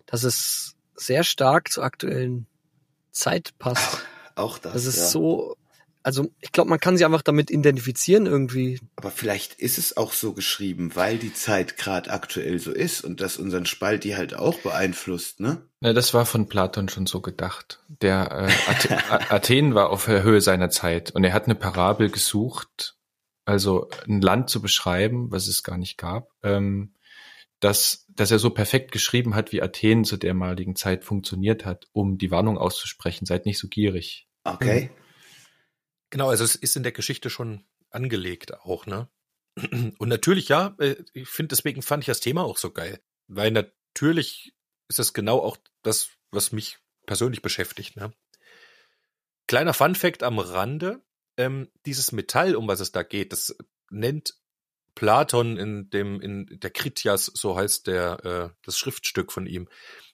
[0.06, 2.46] dass es sehr stark zur aktuellen
[3.10, 4.06] Zeit passt.
[4.34, 4.72] Auch das.
[4.72, 5.06] Das ist ja.
[5.06, 5.56] so,
[6.02, 8.80] also ich glaube, man kann sich einfach damit identifizieren irgendwie.
[8.96, 13.20] Aber vielleicht ist es auch so geschrieben, weil die Zeit gerade aktuell so ist und
[13.20, 15.62] das unseren Spalt die halt auch beeinflusst, ne?
[15.80, 17.82] Ja, das war von Platon schon so gedacht.
[17.88, 21.54] Der äh, Athe A- Athen war auf der Höhe seiner Zeit und er hat eine
[21.54, 22.96] Parabel gesucht,
[23.44, 26.94] also ein Land zu beschreiben, was es gar nicht gab, ähm,
[27.60, 32.18] dass, dass er so perfekt geschrieben hat, wie Athen zu dermaligen Zeit funktioniert hat, um
[32.18, 34.26] die Warnung auszusprechen, seid nicht so gierig.
[34.44, 34.90] Okay.
[36.12, 39.08] Genau, also es ist in der Geschichte schon angelegt auch, ne?
[39.98, 43.00] Und natürlich, ja, äh, ich finde, deswegen fand ich das Thema auch so geil.
[43.28, 44.54] Weil natürlich
[44.88, 48.12] ist das genau auch das, was mich persönlich beschäftigt, ne?
[49.46, 51.02] Kleiner Fun-Fact am Rande,
[51.38, 53.56] ähm, dieses Metall, um was es da geht, das
[53.88, 54.34] nennt
[54.94, 59.66] Platon in dem, in der Kritias, so heißt der, äh, das Schriftstück von ihm,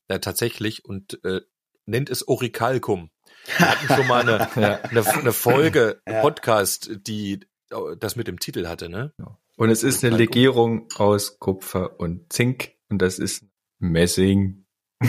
[0.07, 1.41] äh, tatsächlich und äh,
[1.87, 3.11] nennt es Orichalcum.
[3.57, 4.53] Wir hatten schon mal eine,
[4.91, 6.21] eine, eine Folge, Ja.
[6.21, 9.13] Podcast, die äh, das mit dem Titel hatte, ne?
[9.57, 13.45] Und es ist eine Legierung aus Kupfer und Zink und das ist
[13.81, 14.65] Messing.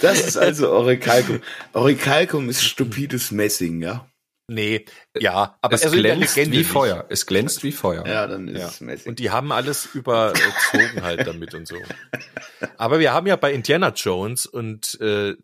[0.00, 1.40] das ist also Orichalcum.
[1.72, 4.08] Orichalcum ist stupides Messing, ja?
[4.50, 4.86] Nee,
[5.18, 6.70] ja, aber es also glänzt wie nicht.
[6.70, 7.04] Feuer.
[7.10, 8.06] Es glänzt wie Feuer.
[8.06, 8.68] Ja, dann ist Ja.
[8.68, 9.10] es Messing.
[9.10, 11.76] Und die haben alles überzogen halt damit und so.
[12.78, 15.34] Aber wir haben ja bei Indiana Jones und äh,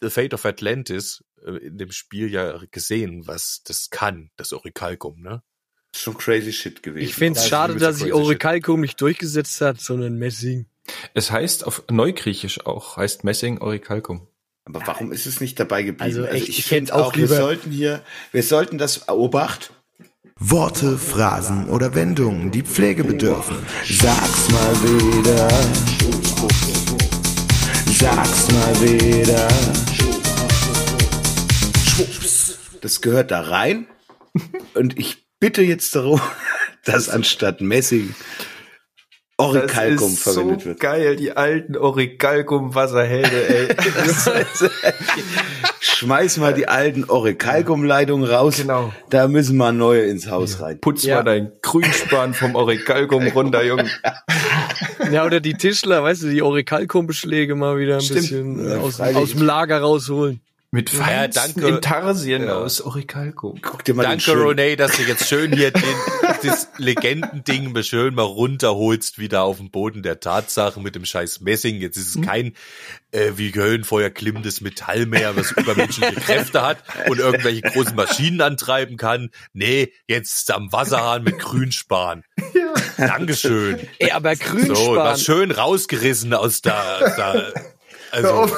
[0.00, 5.20] The Fate of Atlantis äh, in dem Spiel ja gesehen, was das kann, das Orichalcum,
[5.20, 5.42] ne?
[5.92, 7.04] ist schon crazy shit gewesen.
[7.08, 8.12] Ich finde es schade, dass sich.
[8.12, 10.66] Orichalcum nicht durchgesetzt hat, sondern Messing.
[11.14, 14.26] Es heißt auf Neugriechisch auch, heißt Messing Orichalcum.
[14.64, 16.04] Aber warum ist es nicht dabei geblieben?
[16.04, 19.72] Also echt, ich finde hätte auch wir lieber- sollten hier, wir sollten das Obacht.
[20.40, 23.56] Worte, Phrasen oder Wendungen, die Pflege bedürfen.
[23.88, 25.48] Sag's mal wieder.
[27.98, 29.48] Sag's mal wieder.
[32.80, 33.86] Das gehört da rein.
[34.74, 36.20] Und ich bitte jetzt darum,
[36.84, 38.14] dass anstatt Messing
[39.40, 40.80] Orichalcum verwendet wird.
[40.80, 43.68] geil, die alten Orichalcum Wasserhelde, ey.
[45.80, 48.56] Schmeiß mal die alten Orichalcum-Leitungen raus.
[48.56, 48.92] Genau.
[49.10, 50.80] Da müssen mal neue ins Haus rein.
[50.80, 51.16] Putz Ja.
[51.16, 53.88] mal dein Grünspan vom Orichalcum runter, Junge.
[55.12, 58.20] Ja, oder die Tischler, weißt du, die Orichalcum-Beschläge mal wieder ein Stimmt.
[58.22, 60.40] bisschen äh, Ja, aus, aus dem Lager rausholen.
[60.70, 61.76] Mit Ja, feinsten danke.
[61.76, 62.56] Intarsien Ja.
[62.58, 63.56] aus Orichalco.
[63.62, 65.82] Guck dir mal Danke, Ronay, dass du jetzt schön hier den,
[66.44, 71.40] das Legendending mal schön mal runterholst, wieder auf den Boden der Tatsachen mit dem scheiß
[71.40, 71.76] Messing.
[71.80, 72.52] Jetzt ist es kein
[73.12, 78.98] äh, wie Höhenfeuer klimmendes Metall mehr, was übermenschliche Kräfte hat und irgendwelche großen Maschinen antreiben
[78.98, 79.30] kann.
[79.54, 82.24] Nee, jetzt am Wasserhahn mit Grünspan.
[82.98, 83.80] Dankeschön.
[83.98, 84.96] Ey, aber So, Grünspan.
[84.96, 87.54] was schön rausgerissen aus der, der
[88.10, 88.50] also,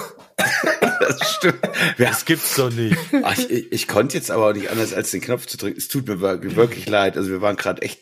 [1.00, 1.59] Das stimmt.
[1.98, 2.96] Das gibt's doch nicht.
[3.22, 5.76] Ach, ich, ich, ich konnte jetzt aber auch nicht anders, als den Knopf zu drücken.
[5.79, 7.16] Es tut mir wir- wirklich leid.
[7.16, 8.00] Also wir waren gerade echt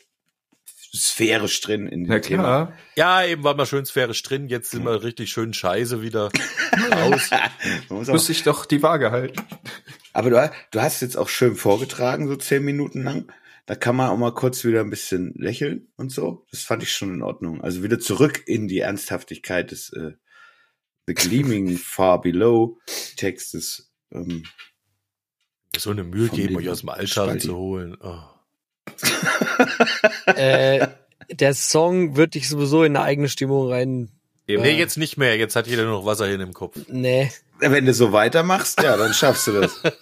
[0.95, 2.73] sphärisch drin in dem Na Thema.
[2.97, 6.31] Ja, eben war mal schön sphärisch drin, jetzt sind wir richtig schön scheiße wieder
[6.93, 7.31] raus.
[8.09, 9.41] Muss ich doch die Waage halten.
[10.13, 13.31] aber du, du hast jetzt auch schön vorgetragen, so zehn Minuten lang.
[13.67, 16.47] Da kann man auch mal kurz wieder ein bisschen lächeln und so.
[16.51, 17.61] Das fand ich schon in Ordnung.
[17.61, 20.13] Also wieder zurück in die Ernsthaftigkeit des äh,
[21.09, 22.79] The Gleaming Far Below
[23.17, 23.91] Textes.
[24.13, 24.45] Ähm,
[25.77, 27.47] So eine Mühe geben, euch aus dem Spalti.
[27.47, 27.97] zu holen.
[28.03, 28.21] Oh.
[30.27, 30.87] äh,
[31.31, 34.11] der Song wird dich sowieso in eine eigene Stimmung rein.
[34.47, 35.37] Nee, jetzt nicht mehr.
[35.37, 36.77] Jetzt hat jeder nur noch Wasser hin im Kopf.
[36.89, 37.33] Nee.
[37.59, 39.81] wenn du so weitermachst, ja, dann schaffst du das.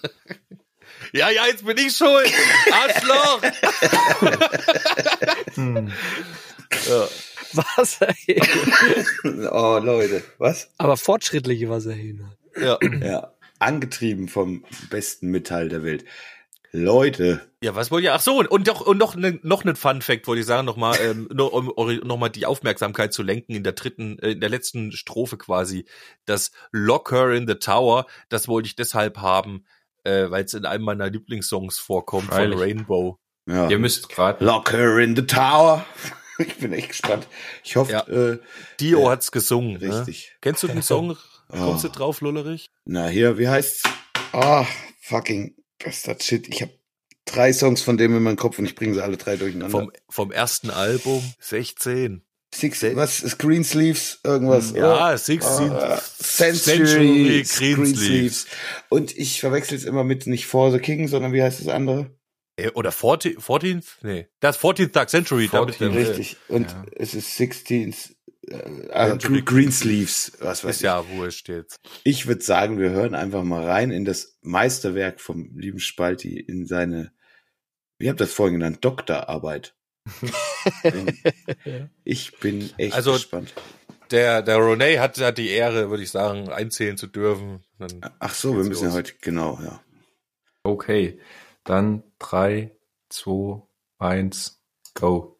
[1.13, 2.29] Ja, ja, jetzt bin ich schuld.
[2.69, 3.41] Arschloch.
[7.53, 9.49] Wasserhähne.
[9.51, 10.23] oh, Leute.
[10.37, 10.69] Was?
[10.77, 12.37] Aber fortschrittliche Wasserhähne.
[12.59, 12.77] Ja.
[13.01, 16.05] Ja, angetrieben vom besten Metall der Welt.
[16.73, 18.13] Leute, ja, was wollt ihr?
[18.13, 20.75] Ach so, und doch, und noch ne, noch ein Fun Fact wollte ich sagen, noch
[20.75, 24.31] mal, ähm, nur, um eure- noch mal die Aufmerksamkeit zu lenken in der dritten, äh,
[24.31, 25.85] in der letzten Strophe quasi.
[26.25, 29.65] Das Lock Her in the Tower, das wollte ich deshalb haben,
[30.03, 32.53] äh, weil es in einem meiner Lieblingssongs vorkommt Freilich.
[32.55, 33.19] von Rainbow.
[33.47, 33.69] ja.
[33.69, 34.43] Ihr müsst gerade.
[34.43, 35.85] Lock her in the tower.
[36.47, 37.27] Ich bin echt gespannt.
[37.63, 38.07] Ich hoffe, Ja.
[38.07, 38.39] äh,
[38.79, 39.77] Dio Ja, hat's gesungen.
[39.77, 40.29] richtig.
[40.31, 40.37] Ne?
[40.41, 41.17] Kennst du den Song?
[41.49, 41.91] Kommst du Oh.
[41.91, 42.69] drauf, Lullerich?
[42.85, 43.83] Na, hier, wie heißt's?
[44.33, 44.65] Ah,
[45.01, 46.47] fucking bastard shit.
[46.49, 46.71] Ich habe
[47.25, 49.69] drei Songs von dem in meinem Kopf und ich bringe sie alle drei durcheinander.
[49.71, 52.23] Vom, vom ersten Album 16.
[52.55, 54.19] Six, was ist Greensleeves?
[54.23, 54.71] Irgendwas?
[54.71, 55.17] Ja, Oh.
[55.17, 55.69] 16.
[55.71, 57.57] Ah, Century, Greensleeves.
[57.59, 58.47] Greensleeves.
[58.89, 62.09] Und ich verwechsel es immer mit nicht For the King, sondern wie heißt das andere?
[62.57, 63.85] Äh, Oder 14, 14th?
[64.01, 64.27] Nee.
[64.39, 65.47] Das 14th Dark Century.
[65.51, 65.93] damit- 14th.
[65.93, 66.37] äh, Richtig.
[66.49, 66.85] Und Ja.
[66.95, 67.93] es ist 16.
[68.49, 70.85] Äh, Century Greensleeves, was weiß Ist ich.
[70.85, 71.77] ja wurscht jetzt.
[72.05, 76.65] Ich würde sagen, wir hören einfach mal rein in das Meisterwerk vom lieben Spalti, in
[76.65, 77.11] seine,
[77.99, 79.75] wie habt ihr das vorhin genannt, Doktorarbeit.
[82.03, 83.53] Ich bin echt Also- gespannt.
[84.11, 87.65] Der, der Ronay hat, hat die Ehre, würde ich sagen, einzählen zu dürfen.
[87.77, 88.95] Dann, Ach so, wir müssen ja los.
[88.97, 89.83] heute, genau, ja.
[90.63, 91.19] Okay.
[91.65, 92.75] Dann drei,
[93.09, 93.61] zwei,
[93.99, 94.61] eins,
[94.93, 95.36] go.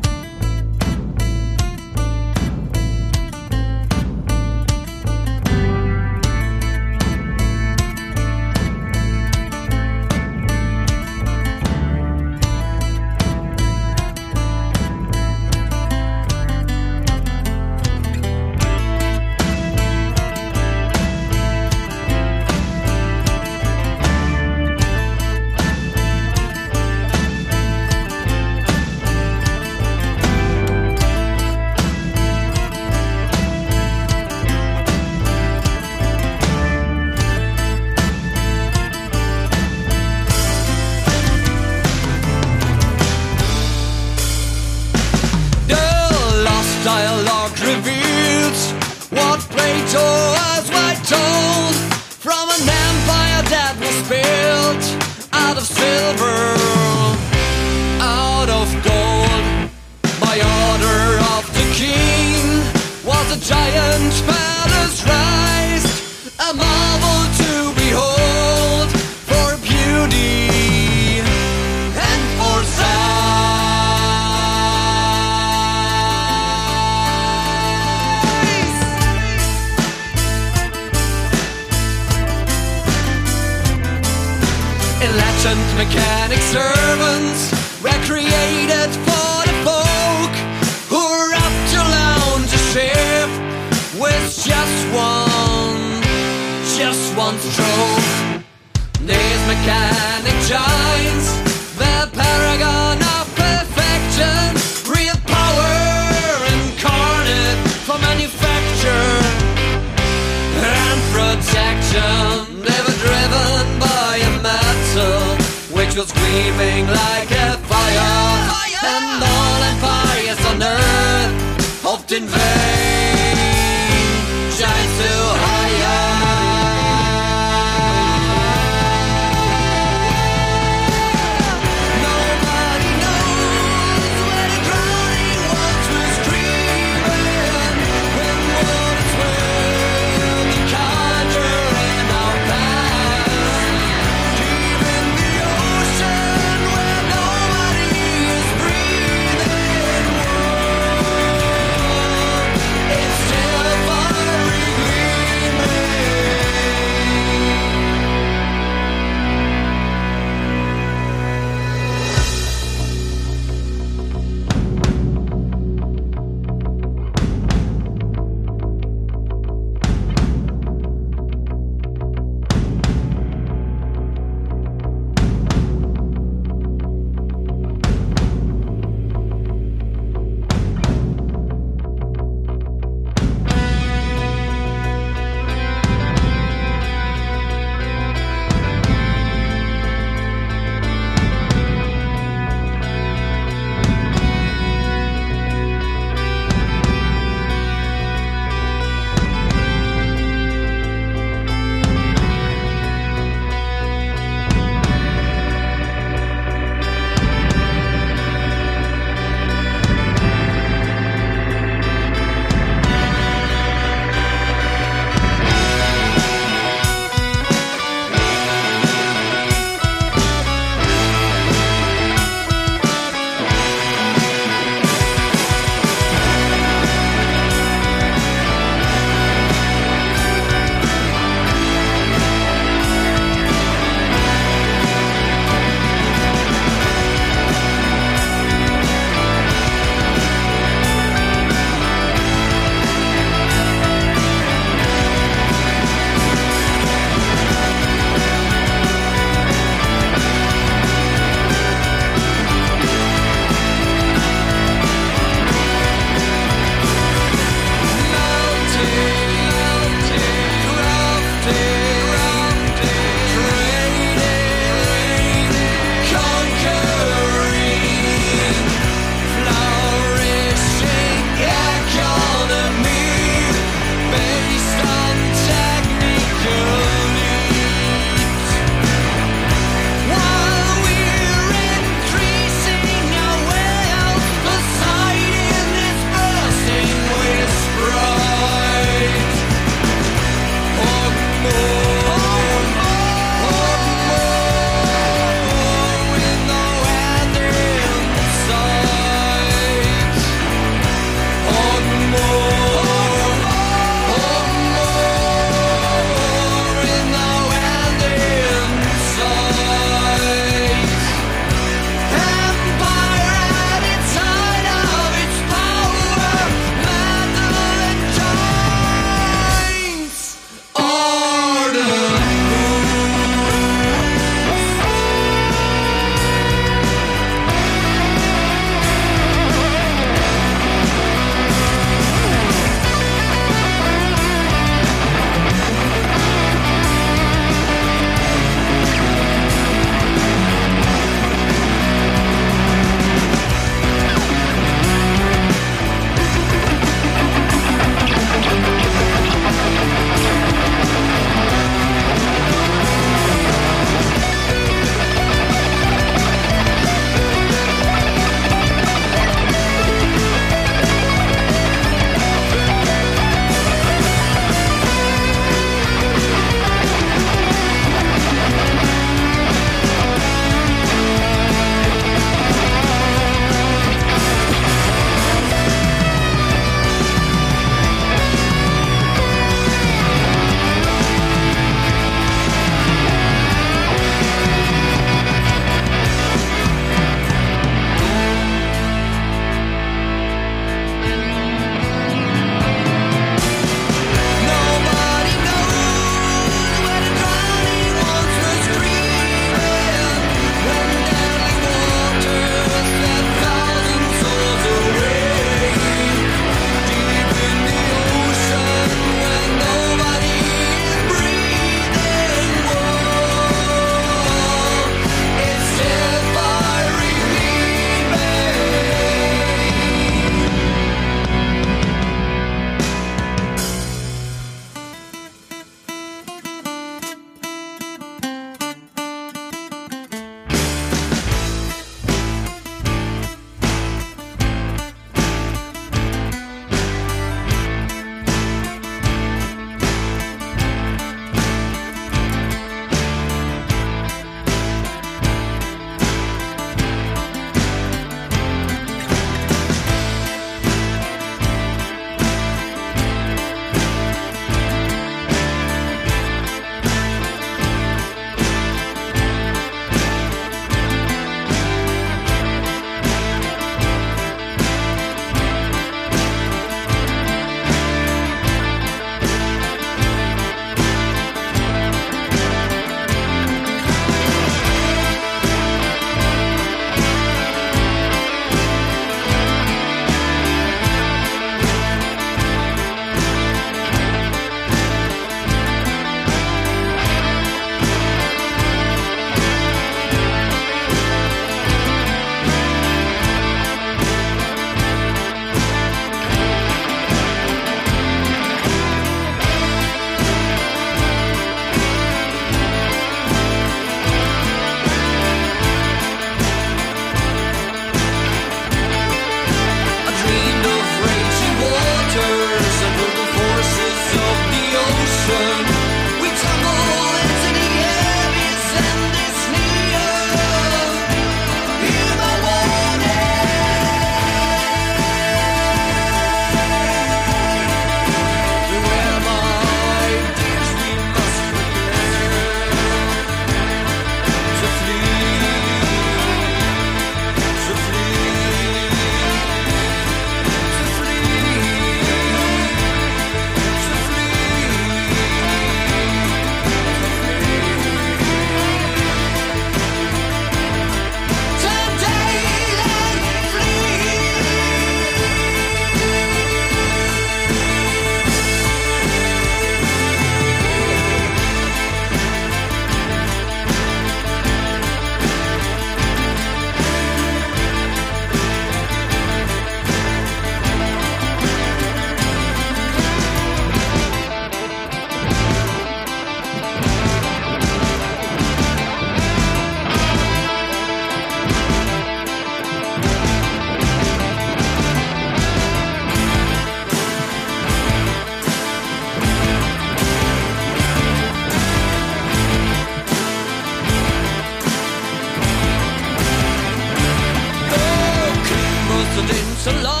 [599.61, 600.00] so long.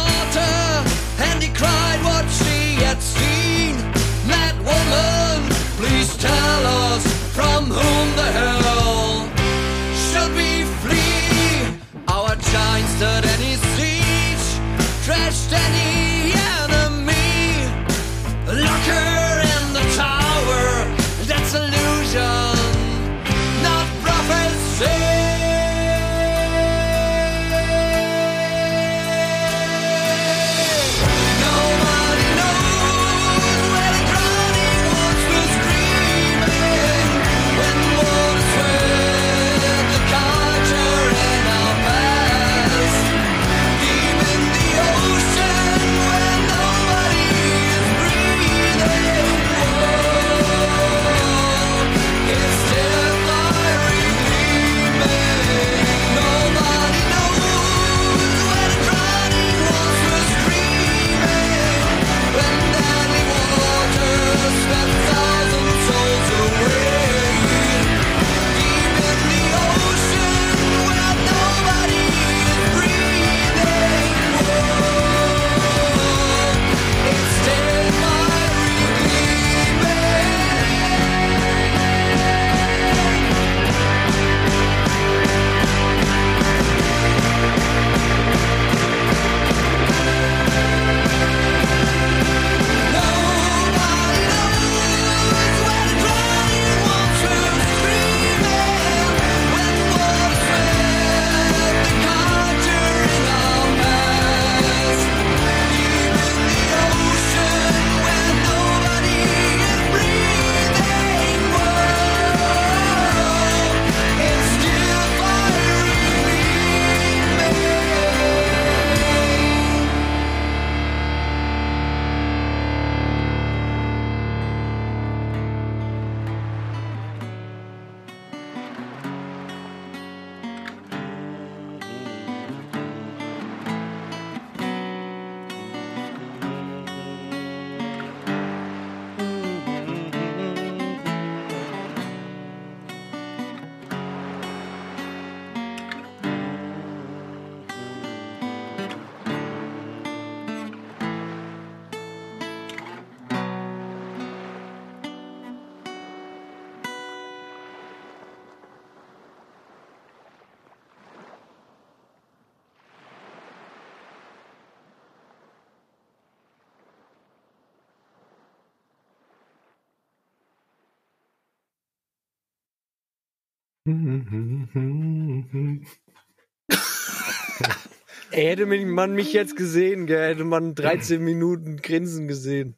[178.31, 182.77] Hätte man mich jetzt gesehen, gell, hätte man 13 Minuten Grinsen gesehen.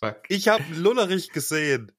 [0.00, 0.22] Fuck.
[0.28, 1.92] Ich habe Lullerich gesehen.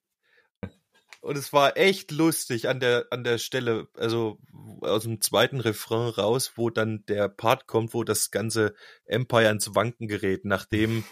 [1.22, 4.40] Und es war echt lustig an der, an der Stelle, also
[4.82, 8.74] aus dem zweiten Refrain raus, wo dann der Part kommt, wo das ganze
[9.06, 11.04] Empire ins Wanken gerät, nachdem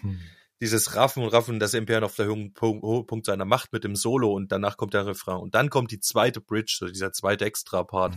[0.61, 4.33] dieses Raffen und Raffen, das Imperium auf der Höhe- Höhepunkt seiner Macht mit dem Solo
[4.33, 5.37] und danach kommt der Refrain.
[5.37, 8.15] Und dann kommt die zweite Bridge, so dieser zweite Extra-Part,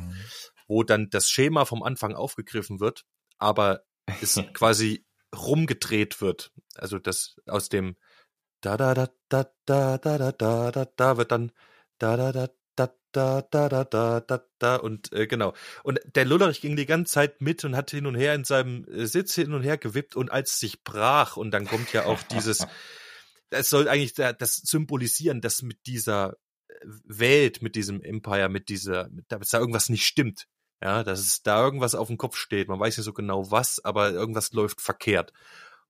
[0.69, 3.05] wo dann das Schema vom Anfang aufgegriffen wird,
[3.39, 3.83] aber
[4.21, 5.05] es quasi
[5.37, 6.53] rumgedreht wird.
[6.75, 7.97] Also das aus dem
[8.61, 11.53] da da da da da da da da da da wird dann
[11.99, 12.49] da da da
[13.13, 17.13] da da da da da da und äh, genau und der Lullerich ging die ganze
[17.13, 20.17] Zeit mit und hat hin und her in seinem äh, Sitz hin und her gewippt
[20.17, 22.67] und als es sich brach und dann kommt ja auch dieses
[23.51, 26.35] das soll eigentlich da- das symbolisieren, dass mit dieser
[26.69, 30.47] äh, Welt, mit diesem Empire, mit dieser, mit, dass da irgendwas nicht stimmt.
[30.81, 32.69] Ja, dass es da irgendwas auf dem Kopf steht.
[32.69, 35.33] Man weiß nicht so genau was, aber irgendwas läuft verkehrt.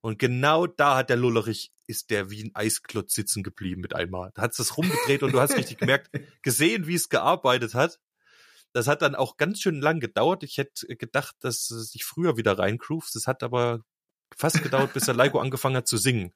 [0.00, 4.30] Und genau da hat der Lullerich, ist der wie ein Eisklotz sitzen geblieben mit einmal.
[4.34, 6.10] Da hat es das rumgedreht und du hast richtig gemerkt,
[6.42, 7.98] gesehen, wie es gearbeitet hat.
[8.72, 10.42] Das hat dann auch ganz schön lang gedauert.
[10.42, 13.14] Ich hätte gedacht, dass es sich früher wieder reingroovt.
[13.14, 13.80] Das hat aber
[14.36, 16.32] fast gedauert, bis der Leiko angefangen hat zu singen.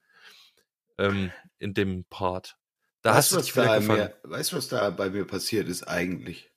[0.98, 2.56] Ähm, in dem Part.
[3.02, 5.26] Da hast weißt, du was dich wieder da mir, weißt du, was da bei mir
[5.26, 6.50] passiert ist eigentlich?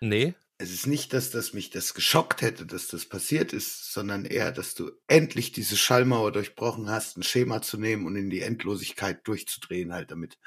[0.00, 0.34] Nee.
[0.58, 4.52] Es ist nicht, dass das mich das geschockt hätte, dass das passiert ist, sondern eher,
[4.52, 9.26] dass du endlich diese Schallmauer durchbrochen hast, ein Schema zu nehmen und in die Endlosigkeit
[9.28, 10.38] durchzudrehen halt damit.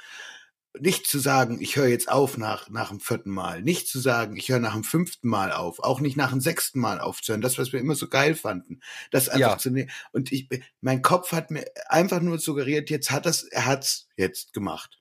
[0.80, 3.62] Nicht zu sagen, ich höre jetzt auf nach, nach dem vierten Mal.
[3.62, 5.80] Nicht zu sagen, ich höre nach dem fünften Mal auf.
[5.80, 7.41] Auch nicht nach dem sechsten Mal aufzuhören.
[7.41, 8.80] Das, was wir immer so geil fanden.
[9.12, 9.57] Das einfach Ja.
[9.57, 9.89] zu nehmen.
[10.12, 10.47] Und ich,
[10.82, 14.99] mein Kopf hat mir einfach nur suggeriert, jetzt hat das, er hat's jetzt gemacht.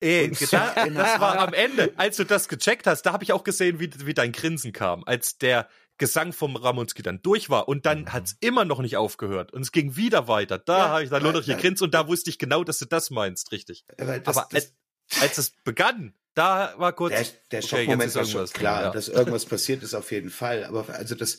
[0.00, 3.32] Ey, Und da, das war am Ende, als du das gecheckt hast, da habe ich
[3.32, 5.68] auch gesehen, wie, wie dein Grinsen kam, als der
[5.98, 9.72] Gesang vom Ramonski dann durch war und dann hat's immer noch nicht aufgehört und es
[9.72, 10.56] ging wieder weiter.
[10.58, 11.56] Da Ja, habe ich dann nur noch ja.
[11.56, 13.84] gegrinst und da wusste ich genau, dass du das meinst, richtig.
[14.00, 14.72] Aber das, Aber das,
[15.10, 18.90] als, als es begann, da war kurz, Der, der okay, Schockmoment war schon klar, ja.
[18.92, 20.64] dass irgendwas passiert ist auf jeden Fall.
[20.64, 21.38] Aber also das,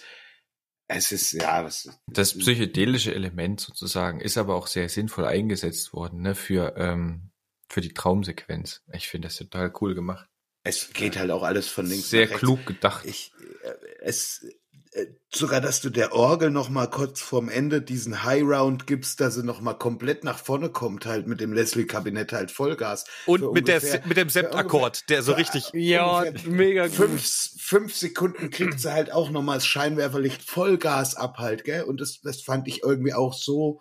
[0.88, 6.22] Es ist, ja, was, Das psychedelische Element sozusagen ist aber auch sehr sinnvoll eingesetzt worden,
[6.22, 7.29] ne, für, ähm,
[7.70, 8.82] für die Traumsequenz.
[8.94, 10.28] Ich finde das total cool gemacht.
[10.64, 12.40] es geht halt auch alles von links Sehr nach rechts.
[12.40, 13.06] klug gedacht.
[13.06, 13.32] Ich,
[13.64, 14.44] äh, es,
[14.92, 19.20] äh, sogar, dass du der Orgel noch mal kurz vorm Ende diesen High Round gibst,
[19.22, 23.06] dass sie noch mal komplett nach vorne kommt, halt mit dem Leslie-Kabinett halt Vollgas.
[23.28, 25.70] Und Für mit, der, ungefähr- mit dem Septakkord, der so richtig.
[25.74, 26.96] Ja, mega gut.
[26.96, 27.24] fünf,
[27.60, 31.84] fünf Sekunden kriegt sie halt auch nochmal das Scheinwerferlicht Vollgas ab halt, gell?
[31.84, 33.80] Und das, das fand ich irgendwie auch so,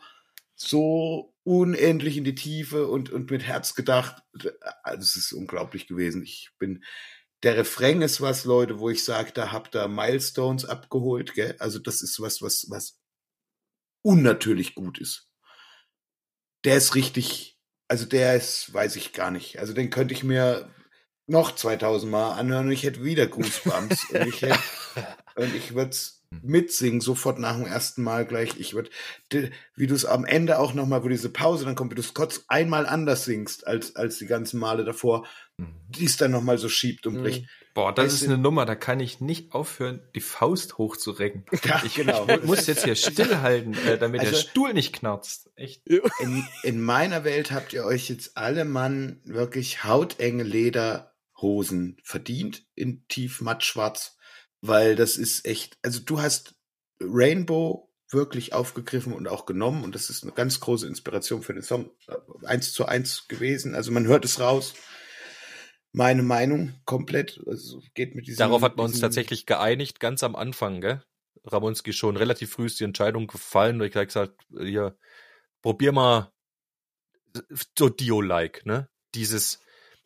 [0.54, 4.22] so unendlich in die Tiefe und, und mit Herz gedacht.
[4.82, 6.22] Also es ist unglaublich gewesen.
[6.22, 6.84] Ich bin,
[7.42, 11.56] der Refrain ist was, Leute, wo ich sage, da habt ihr Milestones abgeholt, gell?
[11.58, 13.00] Also das ist was, was, was
[14.02, 15.30] unnatürlich gut ist.
[16.64, 19.58] Der ist richtig, also der ist, weiß ich gar nicht.
[19.58, 20.70] Also den könnte ich mir
[21.26, 24.60] noch 2000 Mal anhören und ich hätte wieder Goosebumps und ich hätte,
[25.38, 25.96] und ich würde
[26.42, 28.50] mitsingen sofort nach dem ersten Mal gleich.
[28.58, 28.90] Ich würde,
[29.76, 32.12] wie du es am Ende auch nochmal, wo diese Pause dann kommt, wie du es
[32.12, 35.26] kurz einmal anders singst als, als die ganzen Male davor,
[35.56, 37.22] die es dann nochmal so schiebt und Mhm.
[37.22, 37.46] bricht.
[37.72, 41.46] Boah, das Weißt ist eine Nummer, da kann ich nicht aufhören, die Faust hochzurecken.
[41.64, 42.26] Ja, ich, genau.
[42.28, 45.48] ich muss jetzt hier stillhalten, äh, damit der Also- Stuhl nicht knarzt.
[45.56, 45.86] Echt.
[45.86, 53.06] In, in meiner Welt habt ihr euch jetzt alle Mann wirklich hautenge Lederhosen verdient in
[53.08, 54.17] tief matt schwarz,
[54.60, 56.54] weil das ist echt, also du hast
[57.00, 61.62] Rainbow wirklich aufgegriffen und auch genommen und das ist eine ganz große Inspiration für den
[61.62, 61.90] Song.
[62.44, 64.74] Eins zu eins gewesen, also man hört es raus.
[65.92, 68.38] Meine Meinung komplett, also geht mit diesem.
[68.38, 71.02] Darauf hat man uns tatsächlich geeinigt, ganz am Anfang, gell?
[71.44, 74.98] Ramonski schon relativ früh ist die Entscheidung gefallen und ich hab gesagt, hier,
[75.62, 76.32] probier mal
[77.76, 78.88] so Dio-like, ne?
[79.14, 79.60] Dieses,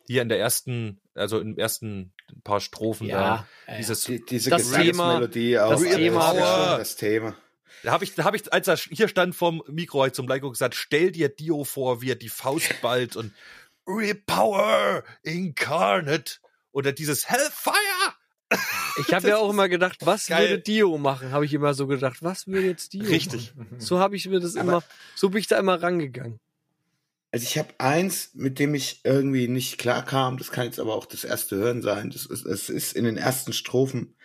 [0.07, 4.63] hier in der ersten, also im ersten paar Strophen Ja, da, dieses, Die, diese Das
[4.63, 5.71] Gesangsmelodie auch.
[5.71, 7.37] das alles, Thema- ja schon das Thema.
[7.83, 10.49] da habe ich, da habe ich, als er hier stand vom Mikro heute zum Leiko
[10.49, 13.33] gesagt, stell dir Dio vor, wie er die Faust ballt und
[13.87, 16.35] Repower Incarnate
[16.71, 18.13] oder dieses Hellfire.
[18.99, 20.49] Ich habe ja auch immer gedacht, was Geil.
[20.49, 21.31] würde Dio machen?
[21.31, 23.53] Habe ich immer so gedacht, was würde jetzt Dio Richtig.
[23.55, 23.79] machen?
[23.79, 24.83] So habe ich mir das Aber- immer,
[25.15, 26.39] so bin ich da immer rangegangen.
[27.33, 30.93] Also ich habe eins, mit dem ich irgendwie nicht klar kam, das kann jetzt aber
[30.93, 32.11] auch das erste Hören sein.
[32.11, 34.15] Das ist, es ist in den ersten Strophen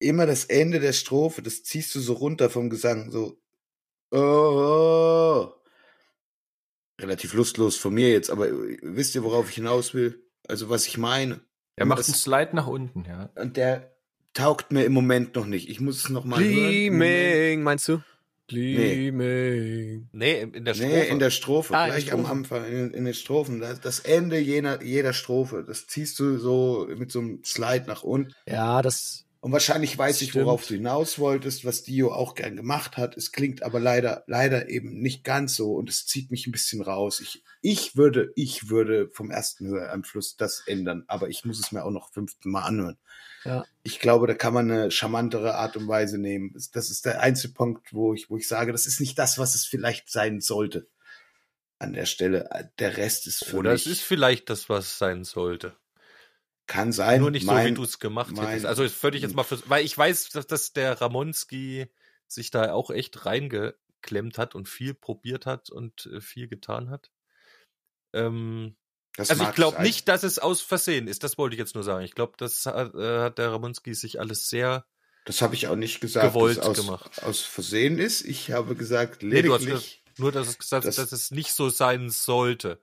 [0.00, 3.40] immer das Ende der Strophe, das ziehst du so runter vom Gesang, so
[4.10, 5.52] oh, oh.
[7.00, 8.48] relativ lustlos von mir jetzt, aber
[8.82, 10.22] wisst ihr, worauf ich hinaus will?
[10.46, 11.40] Also was ich meine.
[11.76, 13.30] Er macht Das- einen Slide nach unten, ja.
[13.34, 13.96] Und der
[14.34, 15.70] taugt mir im Moment noch nicht.
[15.70, 17.62] Ich muss es noch mal hören.
[17.62, 18.02] Meinst du?
[18.48, 20.08] Gleaming.
[20.12, 20.92] Nee, in der Strophe.
[20.92, 22.26] Nee, in der Strophe, Ah, gleich am.
[22.26, 23.60] Anfang, in, in den Strophen.
[23.60, 28.02] Das, das Ende jener, jeder Strophe, das ziehst du so mit so einem Slide nach
[28.02, 28.32] unten.
[28.48, 30.46] Ja, das, Und wahrscheinlich weiß ich, Stimmt.
[30.46, 33.16] worauf du hinaus wolltest, was Dio auch gern gemacht hat.
[33.16, 36.80] Es klingt aber leider, leider eben nicht ganz so und es zieht mich ein bisschen
[36.82, 37.20] raus.
[37.20, 41.82] Ich, ich würde, ich würde vom ersten Höreinfluss das ändern, aber ich muss es mir
[41.82, 42.98] auch noch fünften Mal anhören.
[43.44, 43.64] Ja.
[43.82, 46.52] Ich glaube, da kann man eine charmantere Art und Weise nehmen.
[46.72, 49.54] Das- ist der einzige Punkt, wo ich, wo ich sage, das ist nicht das, was
[49.54, 50.88] es vielleicht sein sollte.
[51.78, 52.70] An der Stelle.
[52.78, 55.74] Der Rest ist für Oder mich, es ist vielleicht das, was es sein sollte.
[56.66, 57.20] kann sein.
[57.20, 58.66] Nur nicht so, mein- wie du es gemacht mein- hättest.
[58.66, 61.86] Also das würde ich jetzt mal für, weil ich weiß, dass, dass der Ramonski
[62.26, 67.10] sich da auch echt reingeklemmt hat und viel probiert hat und äh, viel getan hat.
[68.14, 68.76] Ähm,
[69.16, 71.22] das also ich glaube nicht, dass es aus Versehen ist.
[71.22, 72.04] Das wollte ich jetzt nur sagen.
[72.04, 74.84] Ich glaube, das hat, äh, hat der Ramonski sich alles sehr.
[75.24, 77.22] Das habe ich auch nicht gesagt, Gewollt dass aus, gemacht.
[77.24, 78.22] aus Versehen ist.
[78.22, 81.52] Ich habe gesagt, Nee, du hast lediglich Nur, dass es gesagt Das- dass es nicht
[81.52, 82.80] so sein sollte.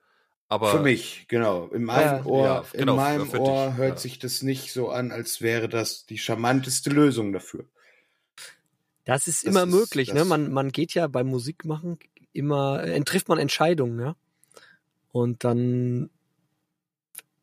[0.48, 1.68] Aber für mich, genau.
[1.68, 3.96] In meinem Ja, Ohr, ja, genau, in meinem Ohr dich, hört ja.
[3.96, 7.64] sich das nicht so an, als wäre das die charmanteste Lösung dafür.
[9.04, 10.24] das ist Das immer ist- möglich, ne?
[10.24, 11.98] Man, man geht ja beim Musikmachen
[12.32, 14.16] immer, äh, trifft man Entscheidungen, ja?
[15.12, 16.10] Und dann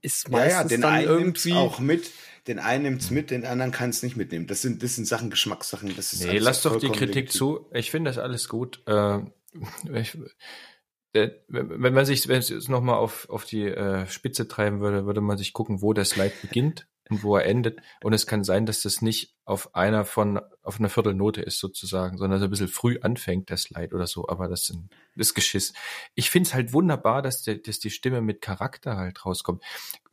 [0.01, 2.11] ist meistens den dann einen nimmt's irgendwie, auch mit,
[2.47, 4.47] den einen nimmt's mit, den anderen kann es nicht mitnehmen.
[4.47, 5.95] Das sind, das sind Sachen, Geschmackssachen.
[5.95, 7.37] Das ist Nee, lass doch die Kritik legitim.
[7.37, 7.69] zu.
[7.73, 8.81] Ich finde das alles gut.
[8.87, 9.19] Äh,
[9.93, 10.17] ich,
[11.13, 15.21] wenn man sich, wenn es jetzt nochmal auf, auf die äh, Spitze treiben würde, würde
[15.21, 17.79] man sich gucken, wo der Slide beginnt und wo er endet.
[18.03, 22.17] Und es kann sein, dass das nicht auf einer von, auf einer Viertelnote ist sozusagen,
[22.17, 24.27] sondern so ein bisschen früh anfängt, der Slide oder so.
[24.29, 24.77] Aber das das
[25.15, 25.73] ist Geschiss.
[26.13, 29.63] Ich finde es halt wunderbar, dass, der, dass die Stimme mit Charakter halt rauskommt.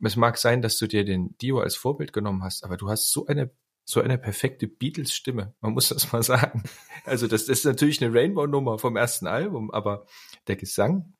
[0.01, 3.11] Es mag sein, dass du dir den Dio als Vorbild genommen hast, aber du hast
[3.11, 3.51] so eine
[3.89, 5.55] so eine perfekte Beatles-Stimme.
[5.61, 6.63] Man muss das mal sagen.
[7.05, 10.05] Also das, das ist natürlich eine Rainbow-Nummer vom ersten Album, aber
[10.47, 11.13] der Gesang,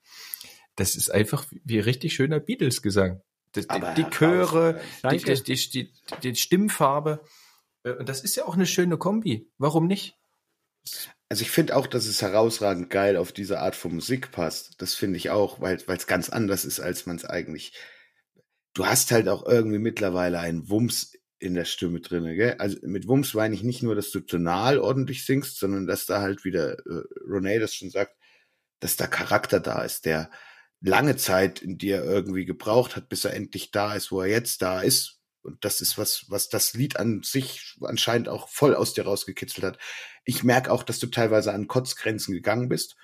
[0.76, 3.22] das ist einfach wie richtig schöner Beatles-Gesang.
[3.54, 4.82] Das- Die, die Chöre,
[5.12, 5.18] die,
[5.72, 5.92] die,
[6.24, 7.22] die, Stimmfarbe,
[7.84, 9.50] Äh, Und das ist ja auch eine schöne Kombi.
[9.58, 10.16] Warum nicht?
[11.30, 14.82] Also ich finde auch, dass es herausragend geil auf diese Art von Musik passt.
[14.82, 17.74] Das finde ich auch, weil es ganz anders ist, als man es eigentlich.
[18.74, 22.56] Du hast halt auch irgendwie mittlerweile einen Wumms in der Stimme drinne, gell?
[22.60, 26.22] Also mit Wumms meine ich nicht nur, dass du tonal ordentlich singst, sondern dass da
[26.22, 28.16] halt wieder äh, Renee das schon sagt,
[28.80, 30.30] dass da Charakter da ist, der
[30.82, 34.62] lange Zeit in dir irgendwie gebraucht hat, bis er endlich da ist, wo er jetzt
[34.62, 35.20] da ist.
[35.42, 39.66] Und das ist was, was das Lied an sich anscheinend auch voll aus dir rausgekitzelt
[39.66, 39.80] hat.
[40.26, 42.98] Ich merke auch, dass du teilweise an Kotzgrenzen gegangen bist.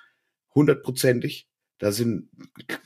[0.54, 1.48] Hundertprozentig.
[1.80, 2.30] Da sind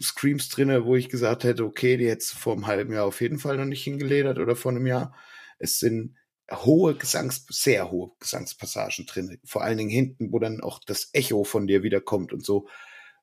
[0.02, 3.40] Screams drinne, wo ich gesagt hätte, okay, die jetzt vor einem halben Jahr auf jeden
[3.40, 5.16] Fall noch nicht hingeledert oder vor einem Jahr.
[5.60, 6.16] Es sind
[6.52, 9.40] hohe Gesangs, sehr hohe Gesangspassagen drin.
[9.44, 12.68] Vor allen Dingen hinten, wo dann auch das Echo von dir wiederkommt und so,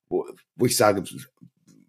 [0.09, 1.05] wo, wo ich sage,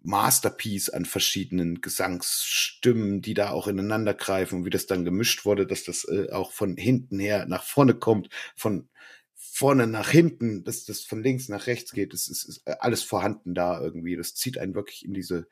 [0.06, 5.66] Masterpiece an verschiedenen Gesangsstimmen, die da auch ineinander greifen und wie das dann gemischt wurde,
[5.66, 8.88] dass das äh, auch von hinten her nach vorne kommt, von
[9.34, 13.52] vorne nach hinten, dass das von links nach rechts geht, das ist, ist alles vorhanden
[13.54, 14.14] da irgendwie.
[14.14, 15.48] Das zieht einen wirklich in diese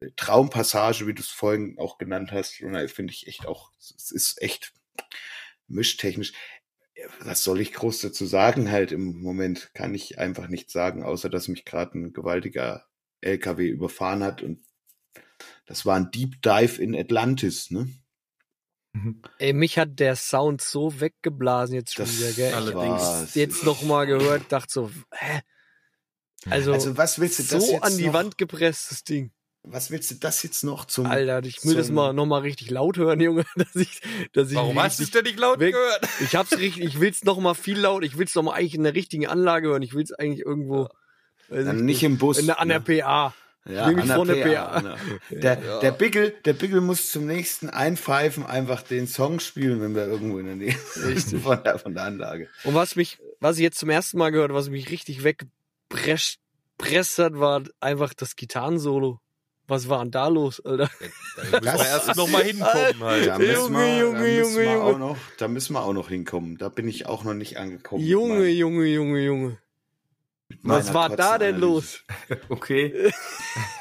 [0.00, 2.60] äh, Traumpassage, wie du es vorhin auch genannt hast.
[2.60, 4.72] Und da finde ich echt auch, es ist echt
[5.68, 6.32] mischtechnisch.
[7.20, 8.72] Was soll ich groß dazu sagen?
[8.72, 12.87] Halt im Moment kann ich einfach nichts sagen, außer dass mich gerade ein gewaltiger
[13.20, 14.64] LKW überfahren hat und
[15.66, 17.88] das war ein Deep Dive in Atlantis, ne?
[19.38, 22.48] Ey, mich hat der Sound so weggeblasen jetzt schon Das wieder, gell?
[22.50, 23.02] Ich allerdings.
[23.02, 25.40] hab's jetzt noch mal gehört, dachte so, hä?
[26.50, 29.32] Also, Also was willst du das so jetzt an die noch, Wand gepresst, das Ding.
[29.62, 32.70] Was willst du das jetzt noch zum Alter, ich will das mal noch mal richtig
[32.70, 34.00] laut hören, Junge, dass ich,
[34.32, 36.08] dass ich Warum hast du es richtig, denn nicht laut weg- gehört?
[36.20, 38.84] ich hab's richtig, ich will's noch mal viel laut, ich will's noch mal eigentlich in
[38.84, 40.88] der richtigen Anlage hören, ich will's eigentlich irgendwo, weiß
[41.48, 42.38] Dann ich nicht im Bus.
[42.38, 42.84] in der, an der ne?
[43.02, 43.34] PA.
[43.68, 44.96] Ja, Nämlich an der vorne PA, PA.
[45.30, 50.06] Der, der Bigel, der Bigel muss zum nächsten Einpfeifen einfach den Song spielen, wenn wir
[50.06, 52.48] irgendwo in der Nähe sind von der, von der Anlage.
[52.64, 56.38] Und was mich, was ich jetzt zum ersten Mal gehört, was mich richtig weggepresst
[56.78, 59.20] presst hat, war einfach das Gitarrensolo.
[59.66, 60.88] Was war denn da los, Alter?
[61.52, 63.26] Da müssen wir erst noch mal hinkommen halt.
[63.26, 64.80] Da müssen Junge, wir, Junge, da müssen Junge, wir Junge.
[64.82, 66.56] auch noch, da müssen wir auch noch hinkommen.
[66.56, 68.02] Da bin ich auch noch nicht angekommen.
[68.02, 69.58] Junge, Mein- Junge, Junge, Junge.
[70.62, 72.02] Was war da denn los?
[72.48, 73.12] Okay.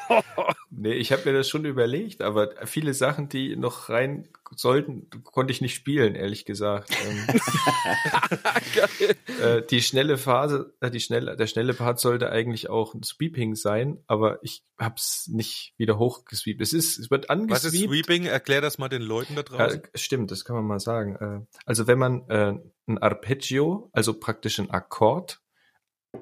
[0.70, 5.52] nee, ich habe mir das schon überlegt, aber viele Sachen, die noch rein sollten, konnte
[5.52, 6.90] ich nicht spielen, ehrlich gesagt.
[7.06, 7.28] Ähm,
[9.42, 13.56] äh, die schnelle Phase, äh, die schnelle, der schnelle Part sollte eigentlich auch ein Sweeping
[13.56, 16.62] sein, aber ich hab's nicht wieder hochgesweept.
[16.62, 17.92] Es ist, es wird Was ist angesweept.
[17.92, 18.26] Sweeping?
[18.26, 19.82] Erklär das mal den Leuten da Ja, draußen.
[19.96, 21.16] stimmt, das kann man mal sagen.
[21.16, 22.54] Äh, Also wenn man äh,
[22.88, 25.42] ein Arpeggio, also praktisch ein Akkord,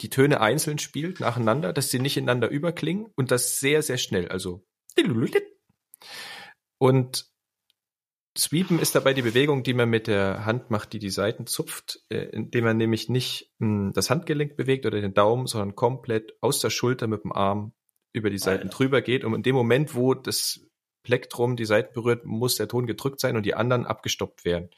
[0.01, 4.27] die Töne einzeln spielt, nacheinander, dass sie nicht ineinander überklingen und das sehr, sehr schnell.
[4.27, 4.65] Also
[6.77, 7.29] und
[8.37, 12.01] Sweepen ist dabei die Bewegung, die man mit der Hand macht, die die Seiten zupft,
[12.09, 16.59] äh, indem man nämlich nicht mh, das Handgelenk bewegt oder den Daumen, sondern komplett aus
[16.59, 17.73] der Schulter mit dem Arm
[18.11, 19.23] über die Seiten drüber geht.
[19.23, 20.59] Und in dem Moment, wo das
[21.03, 24.69] Plektrum die Seiten berührt, muss der Ton gedrückt sein und die anderen abgestoppt werden.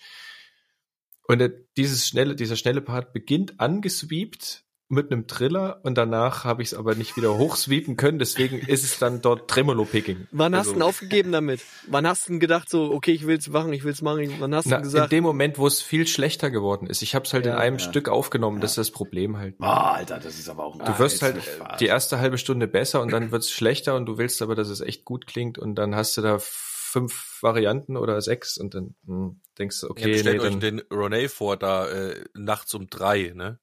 [1.28, 6.62] Und äh, dieses schnelle, dieser schnelle Part beginnt angesweept mit einem Triller und danach habe
[6.62, 10.28] ich es aber nicht wieder hochsweepen können, deswegen ist es dann dort Tremolo-Picking.
[10.32, 11.62] Wann hast du Also- denn aufgegeben damit?
[11.88, 14.34] Wann hast du denn gedacht so, okay, ich will's machen, ich will's machen?
[14.40, 17.02] Wann hast du in gesagt, dem Moment, wo es viel schlechter geworden ist.
[17.02, 17.84] Ich habe es halt in Ja, einem ja.
[17.84, 19.56] Stück aufgenommen, das ist das Problem halt.
[19.60, 21.36] Ah, Alter, das ist aber auch ein Du wirst halt
[21.82, 24.70] die erste halbe Stunde besser und dann wird es schlechter und du willst aber, dass
[24.70, 28.96] es echt gut klingt und dann hast du da fünf Varianten oder sechs und dann
[29.06, 32.74] hm, denkst du, Ja, okay, nee, stellt euch dann, den Ronay vor, da äh, nachts
[32.74, 33.60] um drei, ne?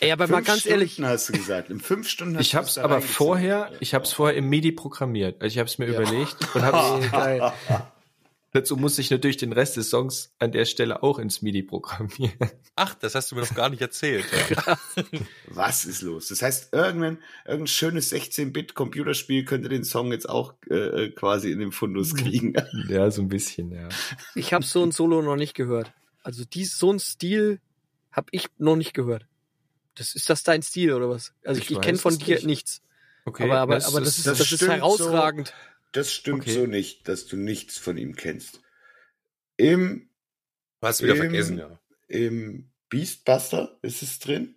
[0.00, 1.70] Ey, aber mal Fünf ganz ehrlich, Stunden hast du gesagt.
[1.70, 5.40] In fünf Stunden hast ich da aber vorher, ich habe es vorher im MIDI programmiert.
[5.42, 7.52] Also ich habe es mir überlegt und habe Ey, geil.
[8.52, 12.50] dazu musste ich natürlich den Rest des Songs an der Stelle auch ins MIDI programmieren.
[12.76, 14.24] Ach, das hast du mir noch gar nicht erzählt.
[14.50, 14.78] Ja.
[15.48, 16.28] Was ist los?
[16.28, 21.72] Das heißt, irgendein, irgendein schönes 16-Bit-Computerspiel könnte den Song jetzt auch äh, quasi in den
[21.72, 22.54] Fundus kriegen.
[22.88, 23.88] Ja, so ein bisschen, ja.
[24.34, 25.92] ich habe so ein Solo noch nicht gehört.
[26.24, 27.60] Also dies, so ein Stil
[28.14, 29.26] habe ich noch nicht gehört.
[29.96, 31.32] Das ist das dein Stil oder was?
[31.44, 32.46] Also ich, Ich ich kenne von dir nicht.
[32.46, 32.82] nichts.
[33.26, 35.52] Okay, aber aber, das aber das ist, das das ist herausragend.
[35.92, 36.52] Das stimmt Okay.
[36.54, 38.60] so nicht, dass du nichts von ihm kennst.
[39.56, 40.08] Im,
[40.80, 41.78] Du hast wieder Ähm, vergessen, ja.
[42.08, 44.56] im Beastbuster ist es drin.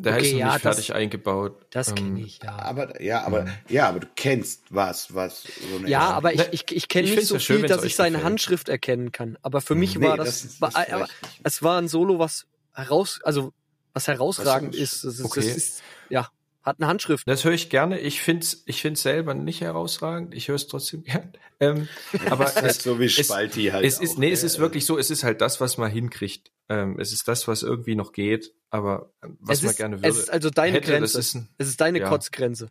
[0.00, 1.66] Der Okay, ist noch ja, nicht das- fertig eingebaut.
[1.70, 2.56] Das Ähm, kenne ich, ja.
[2.58, 6.64] Aber ja, aber ja, aber du kennst was, was so eine Ja, aber ich, ich,
[6.70, 8.24] ich kenne ich nicht so schön, viel, dass ich seine gefällt.
[8.26, 9.38] Handschrift erkennen kann.
[9.40, 11.08] Aber für mich Nee, war das, das ist- war, das aber
[11.44, 13.52] es war ein Solo, was heraus, also
[13.92, 15.04] was herausragend Was- ist.
[15.04, 15.40] Das ist, okay.
[15.40, 16.28] das ist ja,
[16.62, 17.28] Hat eine Handschrift.
[17.28, 18.00] Das höre ich gerne.
[18.00, 20.34] Ich find's, ich find's selber nicht herausragend.
[20.34, 21.32] Ich höre es trotzdem gern.
[21.60, 21.88] Ähm,
[22.30, 23.84] aber es, so wie es, Spalti halt.
[23.84, 24.46] es ist, auch, nee, es ne?
[24.46, 24.98] ist wirklich so.
[24.98, 26.50] Es ist halt das, was man hinkriegt.
[26.68, 28.52] Ähm, es ist das, was irgendwie noch geht.
[28.70, 30.08] Aber ähm, was es man ist, gerne würde.
[30.08, 31.16] Es ist also deine hätte, Grenze.
[31.16, 32.08] Das ist ein, es ist deine ja.
[32.08, 32.70] Kotzgrenze.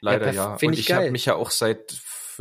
[0.00, 0.58] leider Ja, ja.
[0.62, 1.92] Und ich ich habe mich ja auch seit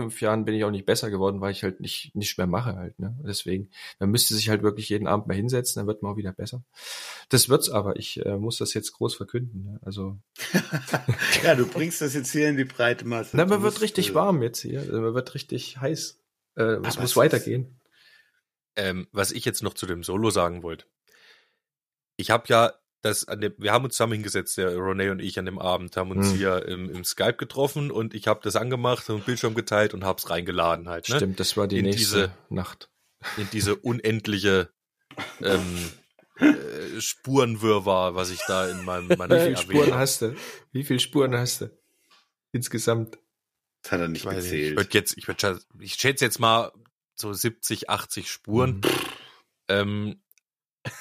[0.02, 2.76] fünf Jahren bin ich auch nicht besser geworden, weil ich halt nicht nicht mehr mache
[2.76, 2.98] halt.
[3.00, 3.18] Ne?
[3.26, 3.70] Deswegen,
[4.00, 6.64] man müsste sich halt wirklich jeden Abend mal hinsetzen, dann wird man auch wieder besser.
[7.30, 7.98] Das wird's aber.
[7.98, 9.64] Ich äh, muss das jetzt groß verkünden.
[9.66, 9.80] Ne?
[9.84, 10.18] Also,
[11.44, 13.36] Ja, du bringst das jetzt hier in die breite Masse.
[13.36, 14.80] na, man wird richtig äh, warm jetzt hier.
[14.80, 16.20] Also, man wird richtig heiß.
[16.56, 17.80] Äh, es muss ist- weitergehen.
[18.76, 20.86] Ähm, was ich jetzt noch zu dem Solo sagen wollte.
[22.16, 25.40] Ich habe ja das an dem, wir haben uns zusammen hingesetzt, der Rene und ich
[25.40, 26.36] an dem Abend, haben uns Hm.
[26.38, 30.30] hier im, im Skype getroffen und ich habe das angemacht und Bildschirm geteilt und hab's
[30.30, 31.16] reingeladen halt, ne?
[31.16, 32.90] Stimmt, das war die In nächste diese- Nacht.
[33.38, 34.70] In diese unendliche
[35.42, 35.90] ähm,
[36.38, 40.36] äh, Spurenwirrwarr, was ich da in meinem meiner Wie viele Spuren hast du?
[40.72, 41.70] Wie viele Spuren hast du?
[42.52, 43.18] Insgesamt.
[43.84, 44.94] Das hat er nicht Ich weiß nicht, ich gezählt.
[44.94, 46.72] jetzt, ich würde, ich schätze jetzt mal
[47.16, 48.76] so 70, 80 Spuren.
[48.78, 48.82] Mhm.
[49.68, 50.22] Ähm,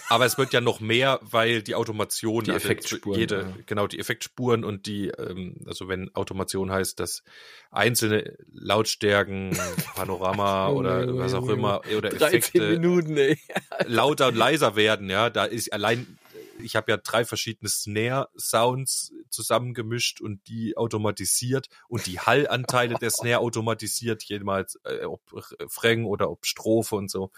[0.09, 3.57] aber es wird ja noch mehr, weil die Automation, Die also Effektspuren, jede, ja.
[3.67, 7.23] genau die Effektspuren und die, ähm, also wenn Automation heißt, dass
[7.71, 9.57] einzelne Lautstärken,
[9.95, 13.37] Panorama oder was auch immer oder 13 Effekte Minuten,
[13.87, 16.19] lauter und leiser werden, ja, da ist allein,
[16.61, 23.39] ich habe ja drei verschiedene Snare-Sounds zusammengemischt und die automatisiert und die Hallanteile der Snare
[23.39, 25.21] automatisiert, jemals, äh, ob
[25.61, 27.31] Refrain oder ob Strophe und so.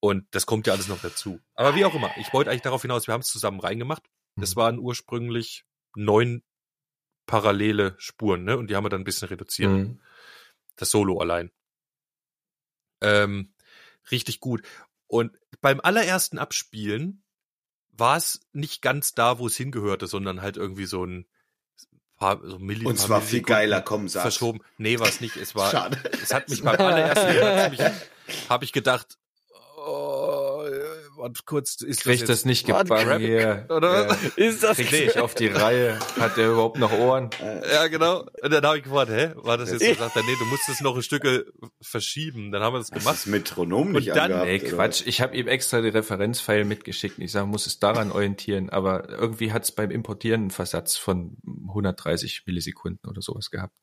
[0.00, 1.40] Und das kommt ja alles noch dazu.
[1.54, 4.02] Aber wie auch immer, ich wollte eigentlich darauf hinaus, wir haben es zusammen reingemacht.
[4.36, 4.60] Das Mhm.
[4.60, 6.42] waren ursprünglich neun
[7.26, 8.56] parallele Spuren, ne?
[8.56, 10.00] Und die haben wir dann ein bisschen reduziert Mhm.
[10.76, 11.50] das Solo allein.
[13.00, 13.52] Ähm,
[14.10, 14.62] richtig gut.
[15.06, 17.22] Und beim allerersten Abspielen
[17.90, 21.26] war es nicht ganz da, wo es hingehörte, sondern halt irgendwie so ein
[22.16, 24.22] paar so Milli Und zwar viel geiler, komm, sag's.
[24.22, 24.60] verschoben.
[24.78, 25.36] Nee, war es nicht.
[25.36, 25.98] Es war, Schade.
[26.22, 27.26] es hat mich beim allerersten
[27.78, 27.94] Mal
[28.48, 29.18] habe ich gedacht,
[29.86, 33.66] oh, äh, warte kurz, ist Kriegt das das nicht gebacken hier.
[33.70, 34.08] Oder?
[34.08, 34.16] Ja.
[34.36, 35.98] Ist das Kriegt nicht auf die Reihe.
[36.18, 37.30] Hat der überhaupt noch Ohren?
[37.72, 38.26] Ja, genau.
[38.42, 39.94] Und dann habe ich gefragt, hä, war das jetzt so?
[39.94, 41.24] Sagt er, nee, du musst es noch ein Stück
[41.80, 42.52] verschieben.
[42.52, 43.06] Dann haben wir das gemacht.
[43.06, 44.46] das Metronom nicht Und dann- angehabt?
[44.46, 44.76] Nee, oder?
[44.76, 45.02] Quatsch.
[45.06, 47.18] Ich habe ihm extra die Referenzfile mitgeschickt.
[47.18, 48.70] Ich sage, muss es daran orientieren.
[48.70, 51.36] Aber irgendwie hat es beim Importieren einen Versatz von
[51.68, 53.74] 130 Millisekunden oder sowas gehabt.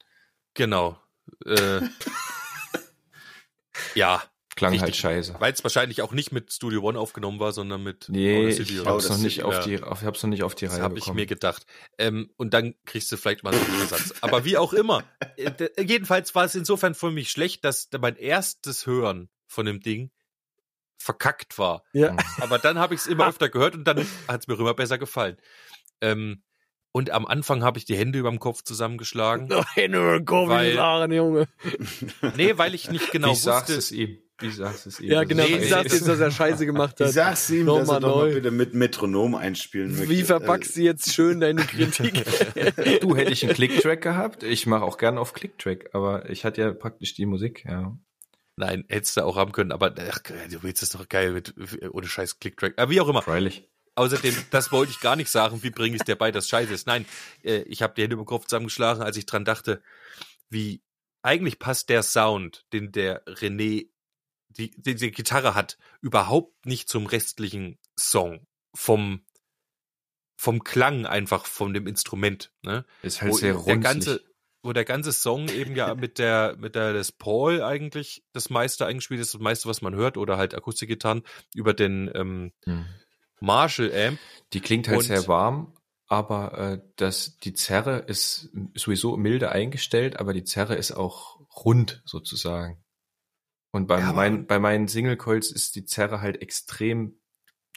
[0.53, 0.97] Genau.
[1.45, 1.81] Äh,
[3.95, 4.21] ja,
[4.55, 5.03] Klang Richtig.
[5.03, 5.35] halt scheiße.
[5.39, 8.81] weil es wahrscheinlich auch nicht mit Studio One aufgenommen war, sondern mit Nee, Audacity ich
[8.81, 10.83] oder hab's noch nicht auf die, auf, ich hab's noch nicht auf die Das Reihe
[10.83, 11.15] habe ich bekommen.
[11.15, 11.65] mir gedacht.
[11.97, 14.13] Ähm, und dann kriegst du vielleicht mal so einen Satz.
[14.21, 15.03] Aber wie auch immer.
[15.37, 19.79] Äh, d- jedenfalls war es insofern für mich schlecht, dass mein erstes Hören von dem
[19.79, 20.11] Ding
[20.97, 21.83] verkackt war.
[21.93, 22.15] Ja.
[22.39, 24.97] Aber dann habe ich es immer öfter gehört und dann hat es mir immer besser
[24.97, 25.37] gefallen.
[26.01, 26.43] Ähm,
[26.91, 29.49] und am Anfang habe ich die Hände über dem Kopf zusammengeschlagen.
[29.73, 31.47] Hey, nur Weil- Weil, Junge.
[32.37, 33.79] Nee, weil ich nicht genau Wie sagst wusste.
[33.79, 34.19] es ihm?
[34.39, 35.11] Wie sagst es ihm?
[35.11, 35.43] Ja, genau.
[35.43, 37.13] Nee, Wie nee, sagst du das- jetzt, dass er Scheiße gemacht Ich hat?
[37.13, 40.09] sag's ihm, dass Nochmal er doch mal bitte mit Metronom einspielen möchte.
[40.09, 42.23] Wie verpackst du jetzt schön deine Kritik?
[43.01, 44.43] Du hätte ich einen Clicktrack gehabt.
[44.43, 47.97] Ich mache auch gern auf Clicktrack, aber ich hatte ja praktisch die Musik, ja.
[48.55, 50.19] Nein, hättest du auch haben können, aber ach,
[50.49, 51.53] du willst es doch geil mit
[51.91, 52.73] ohne scheiß Clicktrack.
[52.77, 53.21] Aber wie auch immer.
[53.21, 53.69] Freilich.
[53.95, 56.73] Außerdem, das wollte ich gar nicht sagen, wie bringe ich es dir bei, dass scheiße
[56.73, 56.87] ist.
[56.87, 57.05] Nein,
[57.43, 59.83] äh, ich habe die Hände über den Kopf zusammengeschlagen, als ich dran dachte,
[60.49, 60.81] wie
[61.21, 63.87] eigentlich passt der Sound, den der René,
[64.53, 68.45] die, die, die Gitarre hat, überhaupt nicht zum restlichen Song.
[68.75, 69.23] Vom,
[70.35, 72.51] vom Klang einfach von dem Instrument.
[72.63, 72.85] Ne?
[73.01, 73.81] Ist halt wo sehr der runzlig.
[73.83, 74.21] ganze,
[74.63, 78.85] wo der ganze Song eben ja mit der mit der Les Paul eigentlich das meiste
[78.85, 81.23] eingespielt ist, das meiste, was man hört, oder halt Akustikgitarren
[81.53, 82.85] über den ähm, Hm.
[83.39, 84.19] Marshall Amp.
[84.53, 85.75] Die klingt halt Und- sehr warm,
[86.07, 92.01] aber äh, das, die Zerre ist sowieso milde eingestellt, aber die Zerre ist auch rund
[92.05, 92.82] sozusagen.
[93.73, 97.19] Und bei, Ja, mein, bei meinen Single Coils ist die Zerre halt extrem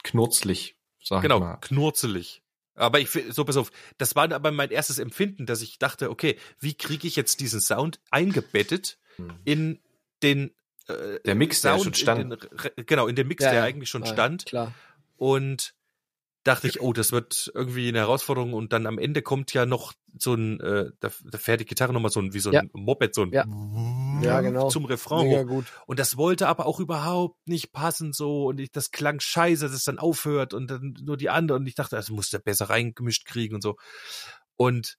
[0.05, 1.57] knurzlig, sag ich Genau, mal.
[1.57, 2.43] knurzelig.
[2.75, 6.39] Aber ich so pass auf, das war aber mein erstes Empfinden, dass ich dachte, okay,
[6.61, 9.33] wie kriege ich jetzt diesen Sound eingebettet Hm.
[9.45, 9.81] in
[10.23, 10.51] den
[10.89, 12.21] äh, Der Mix, der schon in stand.
[12.21, 13.65] den, Re- genau, in den Mix, Ja, der ja.
[13.65, 14.45] eigentlich schon Ja, stand.
[14.45, 14.75] Klar.
[15.17, 15.75] und
[16.47, 19.93] dachte ich, oh, das wird irgendwie eine Herausforderung und dann am Ende kommt ja noch
[20.19, 22.63] so ein, äh, da, da fährt die Gitarre nochmal so ein, wie so ein Ja.
[22.73, 23.45] Moped, so ein Ja.
[24.23, 24.69] Ja, genau.
[24.71, 25.67] zum Refrain Mega gut.
[25.87, 29.73] Und das wollte aber auch überhaupt nicht passen so und ich, das klang scheiße, dass
[29.75, 33.27] es dann aufhört und dann nur die andere und ich dachte, das musste besser reingemischt
[33.27, 33.77] kriegen und so.
[34.57, 34.97] Und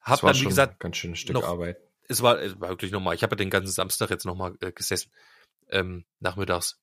[0.00, 1.78] hab dann, wie schon gesagt, ganz schönes Stück noch- Arbeit.
[2.08, 4.72] es war, es war wirklich nochmal, ich habe ja den ganzen Samstag jetzt nochmal äh,
[4.72, 5.10] gesessen,
[5.68, 6.78] ähm, nachmittags,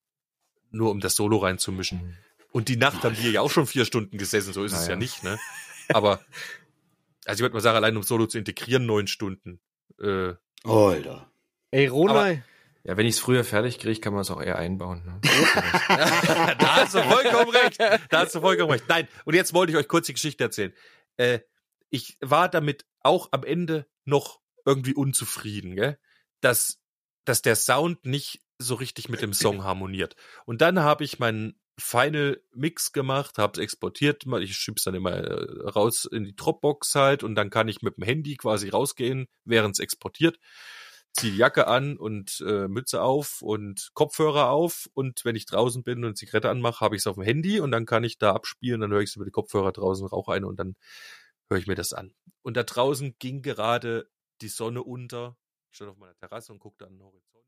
[0.71, 1.99] nur um das Solo reinzumischen.
[1.99, 2.17] Mhm.
[2.51, 4.91] Und die Nacht haben wir ja auch schon vier Stunden gesessen, so ist es Naja.
[4.91, 5.37] ja nicht, ne?
[5.89, 6.19] Aber
[7.25, 9.59] also ich würde mal sagen, allein um Solo zu integrieren, neun Stunden.
[10.01, 10.33] Äh,
[10.63, 11.29] Alter.
[11.71, 12.41] Ey, Ronald,
[12.83, 15.03] Ja, wenn ich es früher fertig kriege, kann man es auch eher einbauen.
[15.05, 15.19] Ne?
[16.57, 17.79] da hast du vollkommen recht.
[18.09, 18.85] Da hast du vollkommen recht.
[18.87, 20.73] Nein, und jetzt wollte ich euch kurz die Geschichte erzählen.
[21.17, 21.39] Äh,
[21.89, 25.97] ich war damit auch am Ende noch irgendwie unzufrieden, gell?
[26.41, 26.79] Dass,
[27.25, 30.15] dass der Sound nicht so richtig mit dem Song harmoniert.
[30.45, 35.11] Und dann habe ich meinen Final Mix gemacht, habe es exportiert, ich schieb's dann immer
[35.11, 39.27] äh, raus in die Dropbox halt und dann kann ich mit dem Handy quasi rausgehen,
[39.45, 40.39] während es exportiert
[41.17, 45.83] ziehe die Jacke an und äh, Mütze auf und Kopfhörer auf und wenn ich draußen
[45.83, 48.33] bin und Zigarette anmache, habe ich es auf dem Handy und dann kann ich da
[48.33, 50.75] abspielen, dann höre ich es über die Kopfhörer draußen, rauche eine und dann
[51.49, 52.13] höre ich mir das an.
[52.43, 54.09] Und da draußen ging gerade
[54.41, 55.35] die Sonne unter.
[55.71, 57.45] Ich stand auf meiner Terrasse und guckte an den Horizont.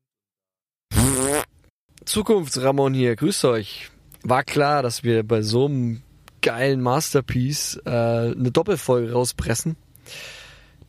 [2.04, 3.90] Zukunftsramon hier, grüßt euch.
[4.22, 6.02] War klar, dass wir bei so einem
[6.42, 9.76] geilen Masterpiece äh, eine Doppelfolge rauspressen.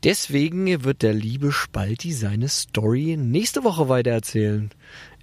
[0.03, 4.71] Deswegen wird der liebe Spalti seine Story nächste Woche weitererzählen.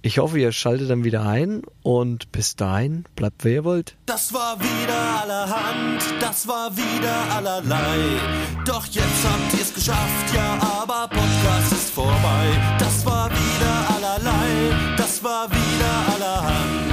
[0.01, 3.97] Ich hoffe, ihr schaltet dann wieder ein und bis dahin bleibt wer ihr wollt.
[4.05, 7.97] Das war wieder allerhand, das war wieder allerlei.
[8.65, 12.77] Doch jetzt habt ihr's geschafft, ja, aber Podcast ist vorbei.
[12.79, 16.88] Das war wieder allerlei, das war wieder allerhand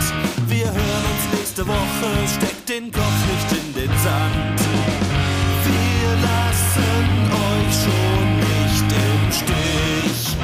[1.57, 4.61] letzte Woche, steckt den Kopf nicht in den Sand.
[5.65, 10.37] Wir lassen euch schon nicht im Stich.